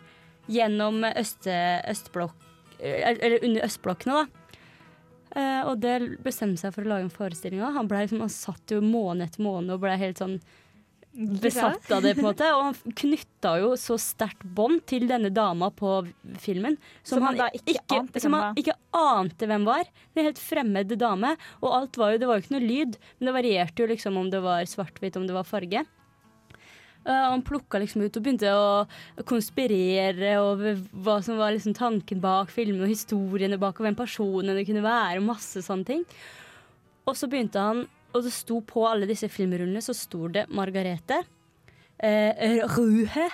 gjennom 0.50 1.04
øste, 1.06 1.54
østblokk 1.86 2.34
eh, 2.80 3.06
Eller 3.06 3.38
under 3.46 3.66
østblokkene, 3.68 4.24
da. 4.24 4.40
Eh, 5.30 5.60
og 5.70 5.78
det 5.78 6.18
bestemte 6.24 6.58
seg 6.58 6.74
for 6.74 6.82
å 6.82 6.90
lage 6.90 7.06
en 7.06 7.14
forestilling 7.14 7.62
av. 7.62 7.76
Han, 7.78 7.90
liksom, 7.90 8.24
han 8.24 8.34
satt 8.34 8.74
jo 8.74 8.80
måned 8.82 9.28
etter 9.28 9.46
måned 9.46 9.76
og 9.76 9.84
ble 9.84 9.94
helt 10.00 10.18
sånn 10.18 10.40
besatt 11.12 11.90
av 11.90 12.02
det, 12.02 12.14
på 12.14 12.22
en 12.22 12.28
måte. 12.30 12.48
Og 12.54 12.64
han 12.68 12.96
knytta 13.02 13.54
jo 13.62 13.70
så 13.80 13.96
sterkt 14.00 14.44
bånd 14.56 14.82
til 14.90 15.06
denne 15.10 15.32
dama 15.34 15.70
på 15.74 16.00
filmen. 16.42 16.78
Som 17.06 17.26
han 17.26 17.38
da 17.38 17.50
ikke 17.56 17.82
ante 17.96 18.22
som 18.22 18.36
han 18.36 18.58
ikke 18.60 18.76
ante 18.96 19.48
hvem 19.50 19.66
var. 19.68 19.88
En 20.14 20.28
helt 20.28 20.42
fremmed 20.42 20.96
dame. 21.00 21.36
Og 21.60 21.70
alt 21.76 22.00
var 22.00 22.14
jo, 22.14 22.22
det 22.22 22.30
var 22.30 22.38
jo 22.38 22.46
ikke 22.46 22.56
noe 22.56 22.66
lyd, 22.66 23.00
men 23.18 23.30
det 23.30 23.38
varierte 23.40 23.82
jo 23.82 23.90
liksom 23.90 24.20
om 24.20 24.30
det 24.32 24.42
var 24.44 24.68
svart-hvitt, 24.70 25.18
om 25.18 25.26
det 25.28 25.36
var 25.36 25.48
farge. 25.48 25.84
Uh, 27.00 27.30
han 27.32 27.40
plukka 27.40 27.78
liksom 27.80 28.02
ut 28.04 28.16
og 28.18 28.24
begynte 28.24 28.50
å 28.52 29.24
konspirere 29.24 30.34
over 30.36 30.82
hva 30.92 31.14
som 31.24 31.38
var 31.40 31.54
liksom 31.54 31.72
tanken 31.78 32.20
bak 32.20 32.52
filmen, 32.52 32.82
og 32.84 32.92
historiene 32.92 33.56
bak, 33.60 33.80
og 33.80 33.88
hvem 33.88 33.96
personene 33.96 34.58
det 34.58 34.66
kunne 34.68 34.84
være, 34.84 35.16
og 35.16 35.30
masse 35.30 35.64
sånne 35.64 35.88
ting. 35.88 36.04
Og 37.08 37.16
så 37.16 37.30
begynte 37.30 37.62
han, 37.64 37.86
og 38.12 38.24
det 38.26 38.32
sto 38.34 38.60
på 38.66 38.86
alle 38.88 39.08
disse 39.10 39.28
filmrullene, 39.32 39.82
så 39.84 39.94
sto 39.96 40.28
det 40.32 40.46
Margarete. 40.54 41.22
Eh, 42.00 42.60
Ruhe. 42.76 43.28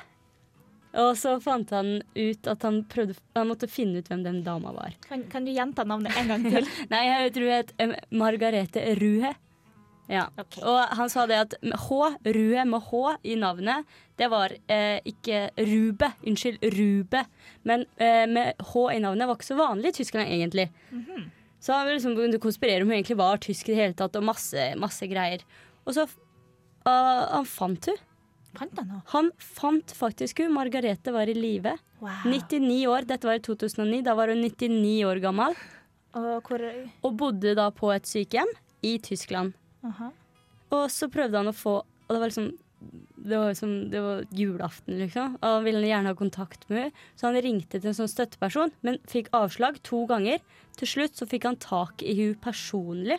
Og 0.97 1.13
så 1.21 1.35
fant 1.45 1.71
han 1.77 1.99
ut 2.17 2.49
at 2.49 2.63
han, 2.65 2.81
prøvde, 2.89 3.17
han 3.37 3.51
måtte 3.51 3.69
finne 3.69 4.01
ut 4.01 4.07
hvem 4.09 4.23
den 4.25 4.41
dama 4.47 4.73
var. 4.77 4.95
Kan, 5.05 5.27
kan 5.33 5.45
du 5.45 5.53
gjenta 5.53 5.85
navnet 5.85 6.17
en 6.17 6.33
gang 6.33 6.47
til? 6.47 6.71
Nei, 6.93 7.03
jeg 7.11 7.35
tror 7.37 7.51
det 7.51 7.59
het 7.59 7.75
em, 7.85 7.93
Margarete 8.17 8.85
Ruhe. 9.01 9.35
Ja. 10.07 10.29
Okay. 10.39 10.63
Og 10.63 10.97
han 10.97 11.11
sa 11.11 11.27
det 11.27 11.39
at 11.43 11.57
H, 11.89 11.97
Rue 12.37 12.65
med 12.71 12.85
H 12.89 13.01
i 13.27 13.37
navnet, 13.39 13.97
det 14.17 14.29
var 14.33 14.55
eh, 14.73 15.03
ikke 15.05 15.49
Rube. 15.59 16.13
Unnskyld, 16.25 16.63
Rube. 16.77 17.25
Men 17.69 17.85
eh, 17.99 18.25
med 18.31 18.63
H 18.71 18.87
i 18.95 19.01
navnet 19.03 19.29
var 19.29 19.37
ikke 19.37 19.51
så 19.51 19.59
vanlig 19.59 19.93
i 19.93 19.99
Tyskland, 19.99 20.31
egentlig. 20.31 20.71
Så 21.63 21.73
har 21.73 21.87
vi 21.87 21.97
liksom 21.97 22.17
begynt 22.17 22.37
å 22.39 22.43
konspirere 22.43 22.85
om 22.85 22.91
hun 22.91 22.99
egentlig 22.99 23.19
var 23.19 23.41
tysk 23.43 23.71
i 23.71 23.75
det 23.75 23.81
hele 23.81 23.97
tatt, 23.99 24.17
og 24.19 24.27
masse, 24.29 24.69
masse 24.81 25.09
greier. 25.11 25.45
Og 25.87 25.97
så 25.97 26.05
uh, 26.07 27.23
Han 27.33 27.49
fant 27.49 27.91
hun. 27.91 28.03
Fant 28.57 28.79
han? 28.81 28.93
Han 29.13 29.31
fant 29.43 29.93
faktisk 29.97 30.41
hun. 30.45 30.55
Margarete 30.57 31.13
var 31.15 31.29
i 31.29 31.37
live. 31.37 31.77
Wow. 32.01 32.29
99 32.29 32.87
år. 32.93 33.09
Dette 33.09 33.29
var 33.29 33.41
i 33.41 33.45
2009. 33.45 34.03
Da 34.07 34.15
var 34.17 34.33
hun 34.33 34.45
99 34.45 34.95
år 35.09 35.21
gammel. 35.25 35.57
Og 36.17 36.49
hvor 36.49 36.63
Og 37.05 37.17
bodde 37.21 37.53
da 37.59 37.69
på 37.75 37.91
et 37.93 38.09
sykehjem 38.09 38.53
i 38.87 38.97
Tyskland. 39.05 39.53
Aha. 39.85 40.13
Og 40.73 40.87
så 40.93 41.09
prøvde 41.13 41.39
han 41.39 41.53
å 41.53 41.55
få 41.55 41.79
Og 41.83 42.15
det 42.15 42.21
var 42.23 42.31
liksom 42.31 42.49
det 43.27 43.39
var, 43.41 43.55
som, 43.59 43.73
det 43.91 44.01
var 44.03 44.23
julaften, 44.35 44.99
liksom. 45.01 45.37
Og 45.41 45.57
han 45.59 45.67
ville 45.67 45.89
gjerne 45.89 46.13
ha 46.13 46.19
kontakt 46.19 46.69
med 46.71 46.87
henne. 46.87 47.07
Så 47.19 47.29
han 47.29 47.41
ringte 47.43 47.81
til 47.81 47.91
en 47.91 47.99
sånn 47.99 48.13
støtteperson, 48.13 48.73
men 48.87 49.01
fikk 49.11 49.33
avslag 49.37 49.81
to 49.87 50.05
ganger. 50.11 50.43
Til 50.79 50.91
slutt 50.93 51.19
så 51.19 51.29
fikk 51.29 51.49
han 51.49 51.59
tak 51.63 52.05
i 52.07 52.15
hun 52.21 52.37
personlig, 52.43 53.19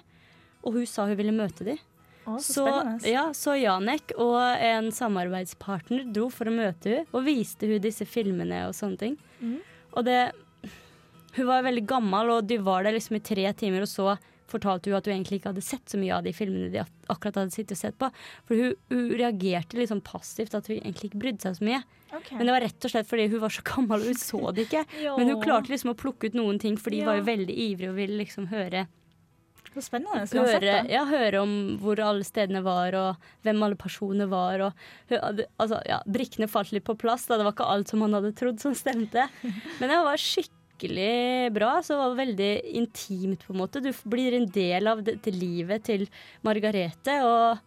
og 0.64 0.78
hun 0.78 0.88
sa 0.90 1.08
hun 1.10 1.20
ville 1.20 1.36
møte 1.36 1.68
dem. 1.68 1.82
Så, 2.28 2.42
Så, 2.44 2.66
ja, 3.08 3.30
så 3.32 3.54
Janek 3.56 4.12
og 4.20 4.36
en 4.60 4.90
samarbeidspartner 4.92 6.10
dro 6.12 6.26
for 6.34 6.50
å 6.50 6.52
møte 6.52 6.92
henne 6.92 7.16
og 7.16 7.24
viste 7.24 7.70
hun 7.70 7.80
disse 7.80 8.04
filmene 8.04 8.66
og 8.68 8.76
sånne 8.76 9.00
ting. 9.00 9.16
Mm. 9.40 9.62
Og 9.96 10.04
det 10.08 10.20
Hun 11.38 11.46
var 11.46 11.62
veldig 11.62 11.84
gammel, 11.86 12.32
og 12.34 12.48
de 12.50 12.58
var 12.58 12.84
der 12.84 12.96
liksom 12.96 13.20
i 13.20 13.22
tre 13.22 13.46
timer, 13.54 13.84
og 13.86 13.90
så 13.92 14.16
fortalte 14.48 14.90
hun 14.92 14.98
at 15.00 15.08
hun 15.10 15.16
egentlig 15.18 15.42
ikke 15.42 15.52
hadde 15.54 15.64
sett 15.66 15.92
så 15.92 16.00
mye 16.00 16.16
av 16.16 16.24
de 16.28 16.34
filmene 16.36 16.72
de 16.74 16.82
akkurat 17.12 17.40
hadde 17.42 17.54
sittet 17.56 17.76
og 17.76 17.82
sett 17.82 17.98
på. 18.00 18.10
For 18.48 18.56
hun, 18.60 18.76
hun 18.94 19.08
reagerte 19.20 19.80
litt 19.80 19.92
sånn 19.92 20.04
passivt, 20.08 20.56
at 20.58 20.68
hun 20.72 20.78
egentlig 20.80 21.12
ikke 21.12 21.22
brydde 21.24 21.44
seg 21.48 21.58
så 21.60 21.68
mye. 21.68 21.82
Okay. 22.08 22.38
Men 22.40 22.48
det 22.48 22.54
var 22.56 22.64
rett 22.64 22.86
og 22.88 22.94
slett 22.94 23.10
fordi 23.10 23.26
hun 23.34 23.42
var 23.44 23.52
så 23.52 23.64
gammel, 23.68 24.04
og 24.06 24.12
hun 24.14 24.22
så 24.22 24.40
det 24.56 24.68
ikke. 24.70 24.86
Men 25.20 25.34
hun 25.34 25.42
klarte 25.44 25.74
liksom 25.74 25.92
å 25.92 25.98
plukke 26.00 26.32
ut 26.32 26.38
noen 26.40 26.60
ting, 26.64 26.78
for 26.80 26.96
de 26.96 27.04
Ja. 27.04 27.10
var 27.12 27.20
jo 27.20 27.28
veldig 27.28 27.58
ivrige 27.68 27.92
og 27.92 28.00
ville 28.00 28.22
liksom 28.24 28.48
høre 28.54 28.88
Så 29.78 29.84
spennende. 29.84 30.24
Så 30.26 30.42
høre, 30.42 30.78
ja, 30.90 31.04
høre 31.06 31.42
om 31.44 31.52
hvor 31.84 32.00
alle 32.02 32.24
stedene 32.26 32.64
var, 32.66 32.96
og 32.98 33.28
hvem 33.46 33.60
alle 33.62 33.76
personene 33.78 34.26
var. 34.32 34.64
Og, 34.66 34.86
altså, 35.60 35.82
ja, 35.86 36.00
brikkene 36.10 36.48
falt 36.50 36.72
litt 36.74 36.86
på 36.88 36.96
plass. 36.98 37.28
Da. 37.28 37.38
Det 37.38 37.46
var 37.46 37.54
ikke 37.54 37.68
alt 37.76 37.92
som 37.92 38.00
man 38.02 38.16
hadde 38.18 38.32
trodd 38.40 38.58
som 38.64 38.74
stemte. 38.74 39.28
Men 39.80 39.92
det 39.92 40.00
var 40.08 40.18
skikkelig 40.18 40.56
bra. 41.54 41.82
Så 41.84 41.98
var 41.98 42.16
veldig 42.16 42.52
intimt, 42.78 43.46
på 43.46 43.54
en 43.54 43.60
måte. 43.60 43.82
Du 43.82 43.92
blir 44.06 44.34
en 44.34 44.46
del 44.46 44.88
av 44.88 45.04
dette 45.04 45.32
livet 45.32 45.84
til 45.84 46.08
Margarete. 46.42 47.18
Og, 47.26 47.58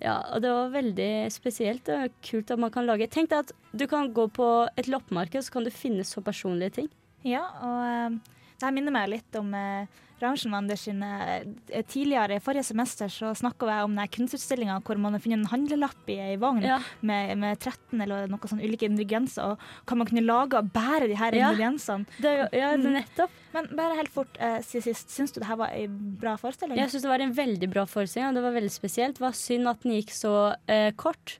ja, 0.00 0.16
og 0.32 0.42
det 0.42 0.50
var 0.50 0.74
veldig 0.74 1.12
spesielt 1.30 1.88
og 1.88 2.10
kult 2.22 2.50
at 2.50 2.58
man 2.58 2.70
kan 2.70 2.86
lage 2.86 3.10
Tenk 3.10 3.30
deg 3.30 3.38
at 3.44 3.52
du 3.72 3.86
kan 3.86 4.12
gå 4.12 4.28
på 4.30 4.68
et 4.76 4.88
loppemarked, 4.88 5.42
så 5.44 5.52
kan 5.52 5.64
du 5.64 5.70
finne 5.70 6.04
så 6.04 6.22
personlige 6.22 6.70
ting. 6.80 6.88
Ja, 7.26 7.44
og 7.60 7.80
eh, 7.84 8.36
det 8.58 8.66
her 8.66 8.74
minner 8.74 8.94
meg 8.94 9.10
litt 9.10 9.38
om 9.38 9.50
uh, 9.54 9.86
Rauschenwander 10.20 10.76
sin 10.76 11.02
eh, 11.02 11.44
Tidligere, 11.88 12.36
i 12.38 12.42
forrige 12.42 12.64
semester, 12.66 13.08
så 13.12 13.30
snakka 13.38 13.68
jeg 13.70 13.84
om 13.86 13.94
den 13.98 14.08
kunstutstillinga 14.14 14.80
hvor 14.86 14.98
man 14.98 15.14
har 15.16 15.22
funnet 15.24 15.38
en 15.44 15.50
handlelapp 15.52 16.10
i 16.10 16.18
ei 16.24 16.36
vogn 16.40 16.62
Ja. 16.66 16.80
med, 17.00 17.36
med 17.38 17.58
13 17.62 18.00
eller 18.02 18.26
noe 18.28 18.50
sånn 18.50 18.62
ulike 18.64 18.88
ingredienser, 18.88 19.54
og 19.54 19.58
hva 19.86 19.96
man 20.00 20.06
kunne 20.10 20.24
lage 20.26 20.58
og 20.58 20.70
bære 20.74 21.08
de 21.08 21.16
her 21.20 21.32
Ja. 21.38 21.50
ingrediensene. 21.52 22.06
Det, 22.18 22.34
ja, 22.52 22.72
det 22.76 22.94
nettopp. 22.98 23.30
Men 23.54 23.70
bare 23.78 23.96
helt 23.96 24.12
fort 24.12 24.34
siden 24.66 24.82
sist, 24.90 25.10
syns 25.14 25.32
du 25.32 25.40
det 25.40 25.48
her 25.48 25.56
var 25.56 25.70
ei 25.72 25.86
bra 25.88 26.36
forestilling? 26.36 26.76
Jeg 26.76 26.90
syns 26.92 27.02
det 27.06 27.10
var 27.14 27.20
en 27.24 27.32
veldig 27.34 27.70
bra 27.72 27.86
forestilling, 27.88 28.28
og 28.28 28.34
det 28.34 28.42
var 28.44 28.52
veldig 28.58 28.72
spesielt. 28.74 29.16
Det 29.18 29.24
var 29.24 29.32
synd 29.38 29.68
at 29.70 29.80
den 29.86 29.92
gikk 29.96 30.10
så 30.12 30.34
eh, 30.68 30.90
kort. 30.98 31.38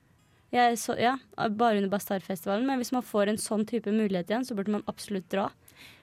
Så, 0.49 0.95
ja, 0.97 1.11
bare 1.37 1.77
under 1.77 1.91
Bastardfestivalen, 1.93 2.65
men 2.65 2.79
hvis 2.81 2.89
man 2.91 3.03
får 3.05 3.29
en 3.29 3.37
sånn 3.37 3.67
type 3.69 3.91
mulighet 3.93 4.31
igjen, 4.31 4.45
så 4.47 4.55
burde 4.57 4.71
man 4.73 4.81
absolutt 4.89 5.27
dra. 5.29 5.51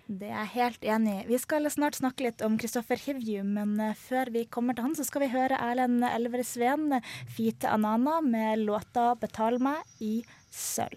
Det 0.07 0.29
er 0.31 0.37
jeg 0.39 0.51
helt 0.53 0.85
enig 0.87 1.13
i. 1.17 1.23
Vi 1.27 1.39
skal 1.43 1.67
snart 1.67 1.97
snakke 1.99 2.29
litt 2.29 2.43
om 2.47 2.55
Kristoffer 2.63 3.01
Hivju, 3.01 3.41
men 3.43 3.73
eh, 3.83 3.97
før 3.99 4.31
vi 4.31 4.45
kommer 4.47 4.77
til 4.77 4.87
han, 4.87 4.95
så 4.95 5.03
skal 5.03 5.25
vi 5.25 5.33
høre 5.33 5.59
Erlend 5.59 6.05
Elver 6.07 6.45
Sveen, 6.47 6.93
eh, 6.95 7.09
Fite 7.27 7.67
Anana 7.67 8.21
med 8.23 8.63
låta 8.63 9.17
'Betal 9.19 9.59
meg' 9.59 9.83
i 9.99 10.23
sølv. 10.47 10.95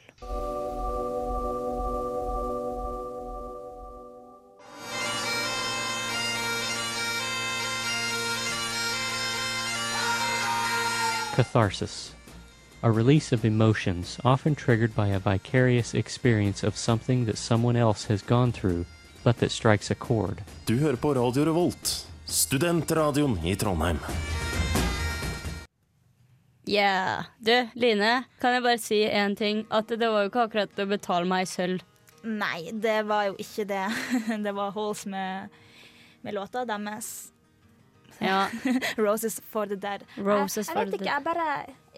Catharsis. 11.34 12.14
A 12.84 12.92
release 12.92 13.34
of 13.34 13.44
emotions, 13.44 14.20
often 14.24 14.56
triggered 14.56 14.96
by 14.96 15.08
a 15.08 15.20
vicarious 15.20 15.96
experience 15.96 16.64
of 16.64 16.78
something 16.78 17.26
that 17.26 17.38
someone 17.40 17.76
else 17.76 18.06
has 18.06 18.22
gone 18.22 18.52
through 18.52 18.86
but 19.24 19.38
that 19.38 19.52
strikes 19.52 19.92
a 19.92 19.96
chord. 19.96 20.42
Du 20.66 20.78
hører 20.80 20.96
på 20.96 21.14
Radio 21.14 21.46
Revolt, 21.46 22.08
studentradioen 22.26 23.38
i 23.46 23.56
Trondheim. 23.56 24.00
Yeah. 26.70 27.24
Du, 27.40 27.68
Line, 27.74 28.24
kan 28.42 28.54
jeg 28.54 28.64
bare 28.64 28.78
si 28.78 29.02
én 29.10 29.36
ting? 29.36 29.66
At 29.74 29.90
det 29.90 30.06
var 30.06 30.22
jo 30.26 30.30
ikke 30.30 30.44
akkurat 30.46 30.82
å 30.84 30.86
betale 30.90 31.26
meg 31.26 31.48
i 31.48 31.50
sølv. 31.50 31.82
Nei, 32.24 32.70
det 32.74 33.02
var 33.10 33.30
jo 33.30 33.36
ikke 33.40 33.66
det. 33.66 33.88
Det 34.46 34.54
var 34.54 34.72
Halls 34.76 35.06
med, 35.10 35.50
med 36.22 36.36
låta 36.36 36.66
deres. 36.68 37.32
Ja. 38.20 38.48
'Roses 38.98 39.42
for 39.50 39.66
the 39.66 39.76
Dead'. 39.76 40.04
Roses 40.18 40.68
jeg, 40.68 40.74
for 40.74 40.80
jeg 40.80 40.92
vet 40.92 41.02
ikke, 41.02 41.10
jeg 41.14 41.24
bare 41.24 41.48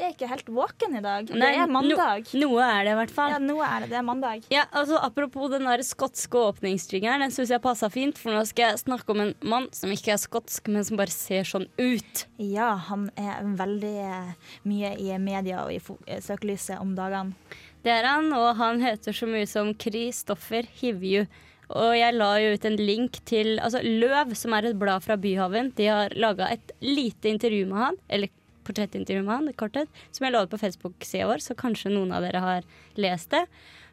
er 0.05 0.13
ikke 0.15 0.29
helt 0.31 0.50
våken 0.51 0.98
i 0.98 1.01
dag. 1.03 1.29
Nei, 1.31 1.51
det 1.55 1.62
er 1.63 1.72
mandag. 1.72 2.31
No, 2.34 2.41
noe 2.46 2.67
er 2.67 2.86
det 2.88 2.93
i 2.93 2.98
hvert 3.01 3.13
fall. 3.15 3.34
Ja, 3.36 3.39
nå 3.43 3.58
er 3.65 3.84
det 3.84 3.91
det 3.91 4.00
er 4.00 4.05
mandag. 4.08 4.48
Ja, 4.53 4.65
altså 4.72 5.00
Apropos 5.01 5.51
den 5.53 5.67
der 5.70 5.84
skotske 5.86 6.41
åpningsjingeren, 6.51 7.25
den 7.25 7.34
syns 7.36 7.53
jeg 7.53 7.63
passa 7.63 7.89
fint. 7.93 8.20
For 8.22 8.34
nå 8.36 8.43
skal 8.50 8.72
jeg 8.72 8.84
snakke 8.86 9.15
om 9.15 9.25
en 9.25 9.36
mann 9.43 9.70
som 9.75 9.91
ikke 9.93 10.15
er 10.15 10.22
skotsk, 10.22 10.72
men 10.72 10.88
som 10.88 11.00
bare 11.00 11.13
ser 11.13 11.48
sånn 11.48 11.67
ut. 11.81 12.25
Ja, 12.41 12.74
han 12.89 13.10
er 13.20 13.46
veldig 13.60 13.96
eh, 14.08 14.34
mye 14.70 14.96
i 15.01 15.12
media 15.22 15.65
og 15.65 15.75
i 15.75 15.79
eh, 15.81 16.22
søkelyset 16.24 16.79
om 16.81 16.96
dagene. 16.98 17.36
Det 17.81 17.93
er 17.93 18.05
han, 18.05 18.29
og 18.38 18.60
han 18.60 18.81
heter 18.84 19.15
så 19.15 19.25
mye 19.29 19.48
som 19.50 19.74
Kristoffer 19.74 20.67
Hivju. 20.81 21.25
Og 21.72 21.93
jeg 21.96 22.15
la 22.17 22.29
jo 22.41 22.51
ut 22.55 22.65
en 22.67 22.77
link 22.79 23.22
til 23.27 23.55
altså 23.63 23.79
Løv, 23.86 24.36
som 24.38 24.53
er 24.58 24.70
et 24.70 24.79
blad 24.79 25.03
fra 25.05 25.15
Byhaven. 25.20 25.72
De 25.77 25.88
har 25.88 26.13
laga 26.20 26.50
et 26.51 26.74
lite 26.84 27.31
intervju 27.31 27.70
med 27.70 27.79
han, 27.79 28.00
eller 28.12 28.31
portrettintervju 28.68 29.25
med 29.25 29.36
han, 29.36 29.51
i 29.51 29.58
korthet, 29.58 30.01
som 30.12 30.27
jeg 30.27 30.36
la 30.36 30.46
ut 30.46 30.53
på 30.53 30.62
Facebook-sida 30.62 31.30
vår, 31.30 31.44
så 31.44 31.58
kanskje 31.58 31.94
noen 31.94 32.13
av 32.15 32.25
dere 32.25 32.44
har 32.44 32.68
lest 33.00 33.34
det. 33.34 33.46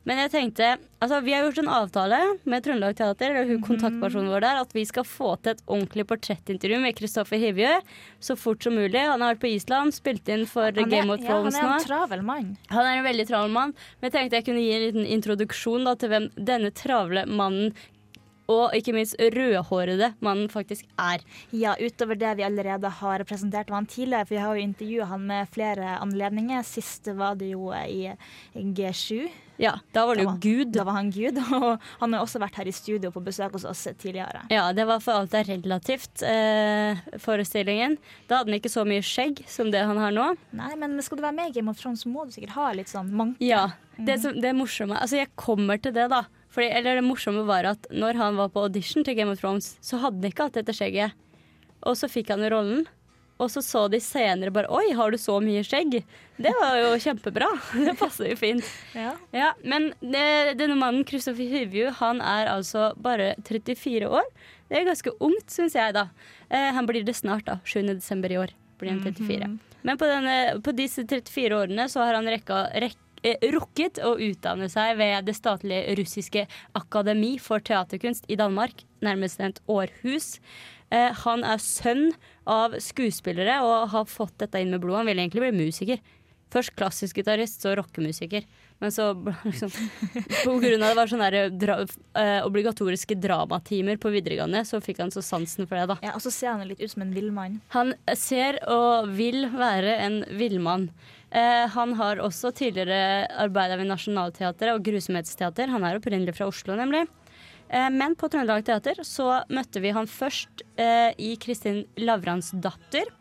Men 0.09 0.23
jeg 0.23 0.33
tenkte 0.33 0.69
Altså, 0.99 1.21
vi 1.23 1.35
har 1.35 1.45
gjort 1.45 1.61
en 1.63 1.71
avtale 1.71 2.19
med 2.49 2.65
Trøndelag 2.65 2.97
Teater, 2.99 3.31
eller 3.31 3.53
hun 3.53 3.61
kontaktpersonen 3.63 4.33
vår 4.33 4.43
der, 4.43 4.61
at 4.65 4.73
vi 4.75 4.83
skal 4.89 5.05
få 5.07 5.35
til 5.39 5.53
et 5.53 5.61
ordentlig 5.67 6.09
portrettintervju 6.11 6.81
med 6.83 6.97
Kristoffer 6.99 7.39
Hivjø 7.39 7.77
så 8.25 8.35
fort 8.35 8.67
som 8.67 8.75
mulig. 8.75 8.99
Han 8.99 9.23
har 9.23 9.37
vært 9.37 9.45
på 9.45 9.53
Island, 9.53 9.95
spilt 9.95 10.27
inn 10.33 10.43
for 10.51 10.73
er, 10.73 10.89
Game 10.91 11.13
of 11.15 11.23
ja, 11.23 11.29
Thrones 11.29 11.59
han 11.61 11.71
er 11.71 11.77
en 11.77 11.87
travel 11.87 12.25
mann. 12.27 12.51
Han 12.73 12.83
er 12.89 12.99
en 12.99 13.07
veldig 13.07 13.29
travel 13.31 13.55
mann, 13.55 13.77
men 14.01 14.09
jeg 14.09 14.17
tenkte 14.17 14.41
jeg 14.41 14.49
kunne 14.49 14.65
gi 14.65 14.75
en 14.75 14.85
liten 14.89 15.07
introduksjon 15.19 15.87
da, 15.87 15.95
til 16.01 16.11
hvem 16.11 16.29
denne 16.51 16.75
travle 16.75 17.23
mannen 17.31 17.71
og 18.49 18.77
ikke 18.77 18.95
minst 18.97 19.19
rødhårede 19.21 20.13
mannen 20.25 20.49
faktisk 20.53 20.87
er. 20.99 21.25
Ja, 21.53 21.75
utover 21.81 22.19
det 22.19 22.37
vi 22.39 22.47
allerede 22.47 22.91
har 23.01 23.25
presentert 23.29 23.71
han 23.71 23.87
tidligere, 23.87 24.25
for 24.25 24.37
vi 24.37 24.45
har 24.45 24.57
jo 24.57 24.69
intervjua 24.69 25.11
han 25.13 25.27
med 25.29 25.51
flere 25.53 25.99
anledninger. 26.01 26.65
Sist 26.67 27.11
var 27.19 27.37
det 27.41 27.53
jo 27.53 27.69
i 27.77 28.09
G7. 28.55 29.29
Ja, 29.59 29.73
da 29.93 30.05
var 30.07 30.17
det 30.17 30.23
jo 30.23 30.33
Gud. 30.41 30.71
Da 30.73 30.85
var 30.87 30.97
han 31.01 31.11
Gud, 31.11 31.39
og 31.59 31.83
han 32.01 32.15
har 32.15 32.23
også 32.23 32.41
vært 32.41 32.61
her 32.61 32.71
i 32.71 32.75
studio 32.75 33.11
på 33.15 33.23
besøk 33.27 33.57
hos 33.59 33.67
oss 33.69 33.85
tidligere. 33.99 34.45
Ja, 34.55 34.71
det 34.73 34.87
var 34.89 35.03
for 35.05 35.19
alt 35.19 35.35
er 35.35 35.49
relativt, 35.51 36.23
eh, 36.23 37.01
forestillingen. 37.21 37.99
Da 38.31 38.41
hadde 38.41 38.53
han 38.55 38.61
ikke 38.61 38.73
så 38.73 38.87
mye 38.89 39.05
skjegg 39.05 39.43
som 39.51 39.73
det 39.75 39.83
han 39.85 39.99
har 40.01 40.15
nå. 40.15 40.31
Nei, 40.57 40.73
men 40.79 40.97
skal 41.05 41.21
du 41.21 41.27
være 41.27 41.37
med 41.41 41.51
i 41.51 41.59
Game 41.59 41.75
of 41.75 41.83
Thrones, 41.83 42.07
så 42.07 42.13
må 42.13 42.25
du 42.25 42.33
sikkert 42.37 42.57
ha 42.57 42.71
litt 42.79 42.93
sånn 42.93 43.11
manke. 43.13 43.43
Ja, 43.45 43.67
det, 43.99 44.21
som, 44.23 44.37
det 44.39 44.55
morsomme 44.55 44.95
Altså, 44.95 45.19
jeg 45.19 45.33
kommer 45.39 45.81
til 45.83 45.93
det, 45.97 46.07
da. 46.15 46.23
Fordi, 46.53 46.71
eller 46.73 46.99
det 46.99 47.05
morsomme 47.07 47.45
var 47.49 47.69
at 47.69 47.89
når 47.93 48.19
han 48.21 48.39
var 48.41 48.53
på 48.53 48.65
audition 48.67 49.05
til 49.05 49.17
Game 49.19 49.33
of 49.35 49.41
Thrones, 49.43 49.75
så 49.85 50.01
hadde 50.01 50.23
han 50.23 50.33
ikke 50.33 50.49
hatt 50.49 50.57
dette 50.61 50.75
skjegget. 50.77 51.13
Og 51.87 51.99
så 51.99 52.09
fikk 52.11 52.33
han 52.33 52.43
jo 52.43 52.53
rollen. 52.55 52.87
Og 53.39 53.51
så 53.53 53.63
så 53.63 53.85
de 53.87 54.01
senere 54.03 54.51
bare 54.51 54.71
Oi, 54.75 54.91
har 54.99 55.13
du 55.15 55.19
så 55.21 55.37
mye 55.43 55.63
skjegg? 55.67 56.01
Det 56.43 56.53
var 56.59 56.75
jo 56.81 56.89
kjempebra. 57.03 57.47
Det 57.87 57.95
passer 58.01 58.33
jo 58.33 58.39
fint. 58.39 58.67
Ja. 58.99 59.13
Ja, 59.35 59.53
Men 59.63 59.93
det, 60.03 60.59
denne 60.59 60.75
mannen, 60.79 61.05
Kristoffer 61.07 61.47
Hyvju, 61.47 61.93
han 62.01 62.23
er 62.25 62.51
altså 62.51 62.91
bare 62.99 63.35
34 63.47 64.11
år. 64.11 64.27
Det 64.69 64.81
er 64.81 64.89
ganske 64.91 65.15
ungt, 65.25 65.47
syns 65.55 65.79
jeg, 65.79 65.95
da. 65.97 66.09
Eh, 66.51 66.73
han 66.75 66.89
blir 66.89 67.07
det 67.07 67.15
snart, 67.17 67.47
da. 67.47 67.61
7. 67.65 67.87
desember 67.95 68.35
i 68.35 68.41
år 68.43 68.55
blir 68.79 68.97
han 68.97 69.01
34. 69.07 69.49
Men 69.87 69.99
på, 69.99 70.07
denne, 70.11 70.35
på 70.65 70.75
disse 70.77 71.07
34 71.07 71.55
årene 71.63 71.87
så 71.91 72.03
har 72.05 72.19
han 72.19 72.27
rekka, 72.29 72.65
rekk, 72.75 72.99
eh, 72.99 73.08
rukket 73.55 74.01
å 74.05 74.15
utdanne 74.23 74.69
seg 74.73 74.97
ved 75.01 75.29
det 75.29 75.37
statlige 75.37 75.97
russiske 75.99 76.47
akademi 76.79 77.37
for 77.43 77.63
teaterkunst 77.65 78.29
i 78.31 78.39
Danmark, 78.39 78.85
nærmest 79.05 79.41
et 79.41 79.63
århus. 79.71 80.37
Eh, 80.91 81.13
han 81.25 81.45
er 81.45 81.61
sønn 81.61 82.13
av 82.49 82.79
skuespillere 82.81 83.59
og 83.65 83.91
har 83.93 84.07
fått 84.09 84.39
dette 84.41 84.63
inn 84.63 84.73
med 84.73 84.81
blodet. 84.83 85.03
Han 85.03 85.11
ville 85.11 85.27
egentlig 85.27 85.45
bli 85.45 85.67
musiker. 85.67 86.01
Først 86.49 86.73
klassisk 86.79 87.19
gitarist, 87.21 87.61
så 87.61 87.75
rockemusiker. 87.77 88.47
Men 88.81 88.93
så 88.95 89.11
liksom 89.45 89.69
På 90.45 90.55
grunn 90.63 90.81
av 90.81 90.95
det 90.95 90.97
var 90.97 91.11
sånne 91.11 91.29
der 91.35 91.53
dra, 91.53 91.77
eh, 92.17 92.39
obligatoriske 92.47 93.19
dramatimer 93.21 94.01
på 94.01 94.13
videregående, 94.15 94.65
så 94.65 94.81
fikk 94.85 95.03
han 95.05 95.13
så 95.13 95.25
sansen 95.25 95.69
for 95.69 95.77
det, 95.77 95.91
da. 95.93 95.99
ja, 96.07 96.15
Og 96.17 96.25
så 96.25 96.33
ser 96.33 96.55
han 96.55 96.65
litt 96.71 96.81
ut 96.81 96.95
som 96.95 97.05
en 97.05 97.13
villmann. 97.13 97.61
Han 97.77 97.93
ser 98.17 98.63
og 98.71 99.13
vil 99.19 99.45
være 99.53 99.99
en 100.07 100.23
villmann. 100.41 100.89
Eh, 101.31 101.69
han 101.69 101.93
har 101.99 102.23
også 102.25 102.51
tidligere 102.57 103.29
arbeida 103.37 103.77
ved 103.77 103.91
Nationaltheatret 103.91 104.73
og 104.73 104.85
Grusomhetsteater. 104.87 105.69
Han 105.69 105.85
er 105.85 105.99
opprinnelig 105.99 106.39
fra 106.39 106.49
Oslo, 106.49 106.77
nemlig. 106.79 107.05
Eh, 107.69 107.91
men 107.93 108.17
på 108.17 108.31
Trøndelag 108.33 108.65
Teater 108.65 109.03
så 109.05 109.43
møtte 109.53 109.83
vi 109.85 109.93
han 109.93 110.09
først 110.09 110.65
eh, 110.81 111.13
i 111.21 111.35
Kristin 111.41 111.85
Lavrans 112.01 112.55
datter. 112.57 113.13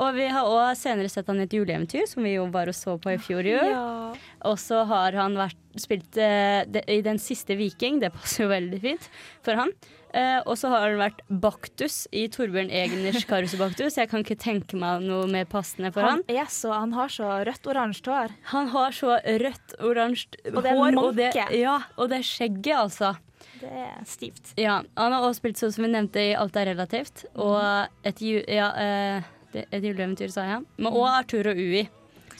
Og 0.00 0.16
vi 0.16 0.30
har 0.32 0.48
òg 0.48 0.72
senere 0.80 1.10
sett 1.12 1.28
han 1.28 1.42
i 1.42 1.44
et 1.44 1.52
juleeventyr, 1.52 2.06
som 2.08 2.24
vi 2.24 2.38
jo 2.38 2.46
bare 2.48 2.72
så 2.72 2.94
på 2.96 3.12
i 3.12 3.18
fjor 3.20 3.44
jul. 3.44 3.68
Ja. 3.68 4.12
Og 4.48 4.56
så 4.62 4.80
har 4.88 5.18
han 5.18 5.36
vært, 5.36 5.58
spilt 5.78 6.16
i 6.16 6.96
Den 7.04 7.20
siste 7.22 7.54
viking, 7.54 8.00
det 8.00 8.08
passer 8.14 8.46
jo 8.46 8.48
veldig 8.50 8.80
fint 8.82 9.04
for 9.44 9.60
han. 9.60 9.74
Eh, 10.10 10.40
og 10.42 10.56
så 10.58 10.70
har 10.72 10.88
han 10.88 10.98
vært 10.98 11.20
Baktus 11.42 12.02
i 12.10 12.24
Torbjørn 12.32 12.70
Egners 12.74 13.22
Karusebaktus. 13.28 13.54
og 13.54 13.60
Baktus. 13.62 13.98
Jeg 14.00 14.10
kan 14.10 14.24
ikke 14.24 14.38
tenke 14.42 14.78
meg 14.80 15.04
noe 15.06 15.28
mer 15.30 15.46
passende 15.50 15.92
for 15.94 16.02
han. 16.02 16.24
Han, 16.26 16.36
er 16.42 16.50
så, 16.50 16.72
han 16.74 16.94
har 16.96 17.12
så 17.14 17.30
rødt-oransje 17.46 18.10
hår. 18.10 18.34
Han 18.50 18.70
har 18.74 18.96
så 18.96 19.18
rødt-oransje 19.22 20.50
Og 20.50 20.62
det 20.64 20.72
er 20.72 20.80
hår. 20.80 20.98
Og 20.98 21.14
det, 21.18 21.30
ja, 21.60 21.76
og 21.96 22.10
det 22.10 22.24
skjegget, 22.26 22.74
altså. 22.80 23.14
Det 23.60 23.70
er 23.70 24.02
stivt. 24.08 24.52
Ja, 24.58 24.80
Han 24.96 25.12
har 25.12 25.22
også 25.22 25.42
spilt 25.42 25.60
sånn 25.60 25.72
som 25.74 25.84
vi 25.84 25.92
nevnte 25.92 26.22
i 26.30 26.34
Alt 26.38 26.56
er 26.58 26.72
relativt. 26.72 27.26
Og 27.36 27.60
et, 28.06 28.22
ju, 28.24 28.40
ja, 28.48 28.70
eh, 28.80 29.30
et 29.62 29.84
juleeventyr, 29.84 30.32
sa 30.32 30.46
jeg. 30.48 30.64
Men 30.80 30.92
òg 30.96 31.08
Arthur 31.12 31.52
og 31.52 31.60
Ui, 31.60 31.84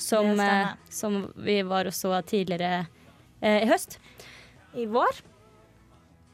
som, 0.00 0.33
eh, 0.40 0.72
som 0.90 1.22
vi 1.37 1.61
var 1.68 1.90
og 1.90 1.94
så 1.94 2.16
tidligere 2.26 2.87
eh, 3.42 3.62
i 3.62 3.68
høst. 3.70 4.00
I 4.74 4.87
vår? 4.90 5.22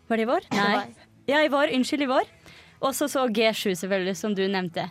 Var 0.06 0.20
det 0.20 0.24
i 0.24 0.30
vår? 0.30 0.48
Nei. 0.54 1.05
Ja, 1.26 1.42
i 1.42 1.50
vår. 1.52 1.72
Unnskyld, 1.74 2.06
i 2.06 2.10
vår. 2.10 2.26
Og 2.84 2.92
så 2.94 3.08
så 3.10 3.26
G7, 3.32 3.74
selvfølgelig, 3.80 4.16
som 4.18 4.34
du 4.36 4.44
nevnte. 4.46 4.88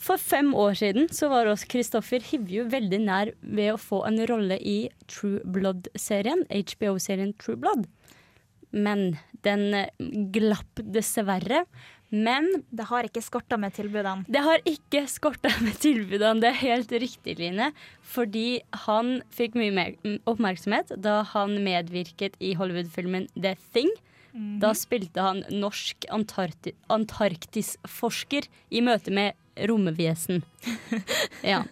For 0.00 0.20
fem 0.20 0.52
år 0.56 0.76
siden 0.76 1.08
så 1.14 1.30
var 1.32 1.48
oss 1.48 1.64
Kristoffer 1.68 2.20
Hivju 2.20 2.66
veldig 2.72 3.00
nær 3.06 3.30
ved 3.40 3.72
å 3.72 3.80
få 3.80 4.02
en 4.08 4.18
rolle 4.28 4.58
i 4.60 4.90
True 5.08 5.40
Blood-serien, 5.44 6.44
HBO-serien 6.52 7.32
True 7.40 7.56
Blood. 7.60 7.86
Men 8.76 9.16
den 9.46 9.70
eh, 9.74 9.88
glapp 10.34 10.82
dessverre. 10.84 11.64
Men 12.12 12.46
Det 12.70 12.86
har 12.86 13.08
ikke 13.08 13.22
skorta 13.24 13.56
med 13.58 13.74
tilbudene. 13.74 14.24
det 14.30 14.42
har 14.44 14.60
ikke 14.68 15.06
skorta 15.10 15.50
med 15.64 15.74
tilbudene, 15.82 16.40
det 16.40 16.52
er 16.52 16.60
helt 16.60 16.92
riktig, 16.92 17.38
Line. 17.40 17.72
Fordi 18.00 18.60
han 18.86 19.22
fikk 19.34 19.56
mye 19.58 19.74
mer 19.74 19.96
oppmerksomhet 20.30 20.92
da 21.02 21.22
han 21.32 21.56
medvirket 21.64 22.36
i 22.38 22.54
Hollywood-filmen 22.54 23.26
The 23.34 23.56
Thing. 23.72 23.90
Da 24.60 24.74
spilte 24.76 25.22
han 25.24 25.42
norsk 25.50 26.06
Antarkti 26.12 26.74
Antarktisforsker 26.92 28.48
i 28.70 28.82
møte 28.84 29.14
med 29.14 29.36
romvesen. 29.68 30.42
ja. 31.52 31.62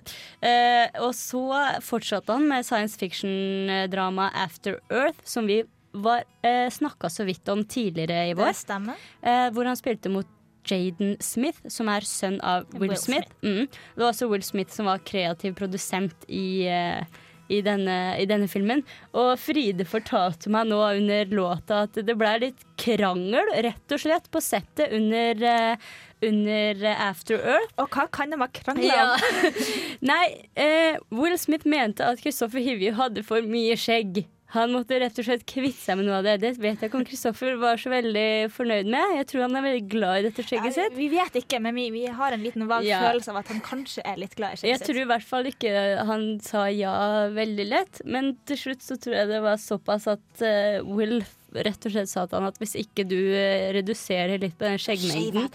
Eh, 0.40 0.88
og 1.04 1.12
så 1.18 1.44
fortsatte 1.84 2.32
han 2.32 2.48
med 2.48 2.64
science 2.64 2.96
fiction-dramaet 3.00 4.38
After 4.46 4.78
Earth, 4.88 5.20
som 5.28 5.50
vi 5.50 5.60
var, 5.94 6.24
eh, 6.42 6.70
snakka 6.72 7.10
så 7.12 7.26
vidt 7.28 7.48
om 7.48 7.64
tidligere 7.64 8.30
i 8.30 8.32
vår. 8.34 8.54
Det 8.54 8.62
stemmer. 8.62 9.04
Eh, 9.22 9.50
hvor 9.52 9.68
han 9.68 9.76
spilte 9.76 10.10
mot 10.10 10.30
Jaden 10.64 11.16
Smith, 11.20 11.60
som 11.68 11.90
er 11.92 12.06
sønn 12.08 12.40
av 12.40 12.64
Will, 12.72 12.88
Will 12.88 12.98
Smith. 12.98 13.30
Mm. 13.44 13.68
Det 13.68 14.00
var 14.00 14.10
også 14.10 14.30
Will 14.30 14.42
Smith 14.42 14.72
som 14.72 14.88
var 14.88 15.04
kreativ 15.04 15.54
produsent 15.58 16.24
i, 16.28 16.64
eh, 16.66 17.04
i, 17.48 17.60
denne, 17.64 18.16
i 18.20 18.24
denne 18.30 18.48
filmen. 18.48 18.82
Og 19.12 19.34
Fride 19.40 19.84
fortalte 19.88 20.50
meg 20.52 20.68
nå 20.70 20.78
under 21.00 21.26
låta 21.34 21.82
at 21.88 21.98
det 22.06 22.16
ble 22.20 22.32
litt 22.48 22.64
krangel, 22.80 23.50
rett 23.66 23.94
og 23.94 24.00
slett, 24.00 24.30
på 24.32 24.40
settet 24.44 24.92
under, 24.96 25.44
eh, 25.44 25.76
under 26.24 26.84
After 26.94 27.36
Earth. 27.40 27.74
Og 27.82 27.90
hva 27.92 28.06
kan 28.10 28.30
de 28.32 28.38
ha 28.40 28.48
krangla 28.48 28.84
Ja. 28.88 29.08
om? 29.14 29.58
Nei, 30.12 30.24
eh, 30.56 30.96
Will 31.10 31.36
Smith 31.38 31.66
mente 31.68 32.00
at 32.06 32.22
Kristoffer 32.24 32.62
Hivju 32.64 32.94
hadde 32.96 33.24
for 33.26 33.42
mye 33.42 33.76
skjegg. 33.76 34.24
Han 34.54 34.70
måtte 34.70 34.98
rett 35.02 35.16
og 35.18 35.26
slett 35.26 35.42
kvitte 35.50 35.80
seg 35.80 35.96
med 35.98 36.06
noe 36.06 36.20
av 36.20 36.26
det. 36.26 36.34
Det 36.44 36.50
vet 36.62 36.78
jeg 36.82 36.90
ikke 36.90 36.98
om 37.00 37.06
Kristoffer 37.08 37.56
var 37.58 37.80
så 37.80 37.90
veldig 37.90 38.26
fornøyd 38.54 38.90
med. 38.92 39.14
Jeg 39.18 39.26
tror 39.32 39.46
han 39.46 39.58
er 39.58 39.64
veldig 39.66 39.84
glad 39.90 40.18
i 40.20 40.26
dette 40.28 40.44
skjegget 40.46 40.76
sitt. 40.76 40.94
Vi 40.94 41.08
vet 41.10 41.38
ikke, 41.40 41.58
men 41.64 41.74
vi, 41.74 41.88
vi 41.94 42.04
har 42.06 42.36
en 42.36 42.44
liten 42.44 42.68
vag 42.70 42.86
Ja. 42.86 43.00
følelse 43.08 43.32
av 43.34 43.40
at 43.42 43.50
han 43.50 43.62
kanskje 43.64 44.04
er 44.06 44.20
litt 44.20 44.36
glad 44.38 44.54
i 44.54 44.60
skjegget 44.60 44.78
sitt. 44.78 44.86
Jeg 44.86 44.86
tror 44.86 45.02
i 45.02 45.08
hvert 45.10 45.26
fall 45.26 45.50
ikke 45.50 45.72
han 46.10 46.26
sa 46.44 46.66
ja 46.70 46.94
veldig 47.34 47.66
lett, 47.66 48.04
men 48.06 48.34
til 48.46 48.60
slutt 48.60 48.84
så 48.86 49.00
tror 49.00 49.18
jeg 49.18 49.32
det 49.32 49.42
var 49.42 49.58
såpass 49.58 50.06
at 50.12 50.44
uh, 50.44 50.84
Will 50.86 51.24
rett 51.54 51.86
og 51.86 51.92
slett 51.94 52.10
sa 52.10 52.24
til 52.26 52.40
han 52.40 52.48
at 52.50 52.56
hvis 52.58 52.74
ikke 52.80 53.04
du 53.06 53.18
eh, 53.18 53.68
reduserer 53.76 54.40
litt 54.42 54.56
på 54.58 54.66
den 54.66 54.80
skjeggmengden, 54.82 55.46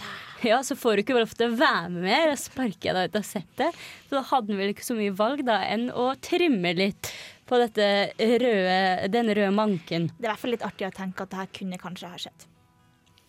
ja, 0.48 0.62
så 0.64 0.76
får 0.78 0.96
du 0.96 1.02
ikke 1.04 1.18
lov 1.18 1.34
til 1.36 1.50
å 1.50 1.58
være 1.60 1.90
med 1.92 2.06
mer. 2.06 2.30
Og 2.32 2.40
sparker 2.40 2.88
jeg 2.88 2.96
deg 2.96 3.10
ut 3.10 3.18
av 3.20 3.26
settet. 3.28 3.82
Så 4.08 4.16
da 4.16 4.22
hadde 4.30 4.54
han 4.54 4.62
vel 4.62 4.72
ikke 4.72 4.86
så 4.86 4.96
mye 4.96 5.12
valg 5.18 5.44
da 5.48 5.58
enn 5.68 5.90
å 5.92 6.10
trimme 6.24 6.72
litt 6.78 7.12
på 7.50 7.58
dette 7.58 7.86
røde, 8.18 9.08
den 9.10 9.32
røde 9.34 9.50
manken. 9.54 10.06
Det 10.14 10.22
er 10.22 10.28
i 10.28 10.30
hvert 10.30 10.42
fall 10.44 10.54
litt 10.54 10.66
artig 10.66 10.86
å 10.86 10.94
tenke 10.94 11.26
at 11.26 11.32
det 11.32 11.40
her 11.40 11.50
kunne 11.58 11.80
kanskje 11.82 12.12
ha 12.12 12.20
skjedd. 12.26 12.46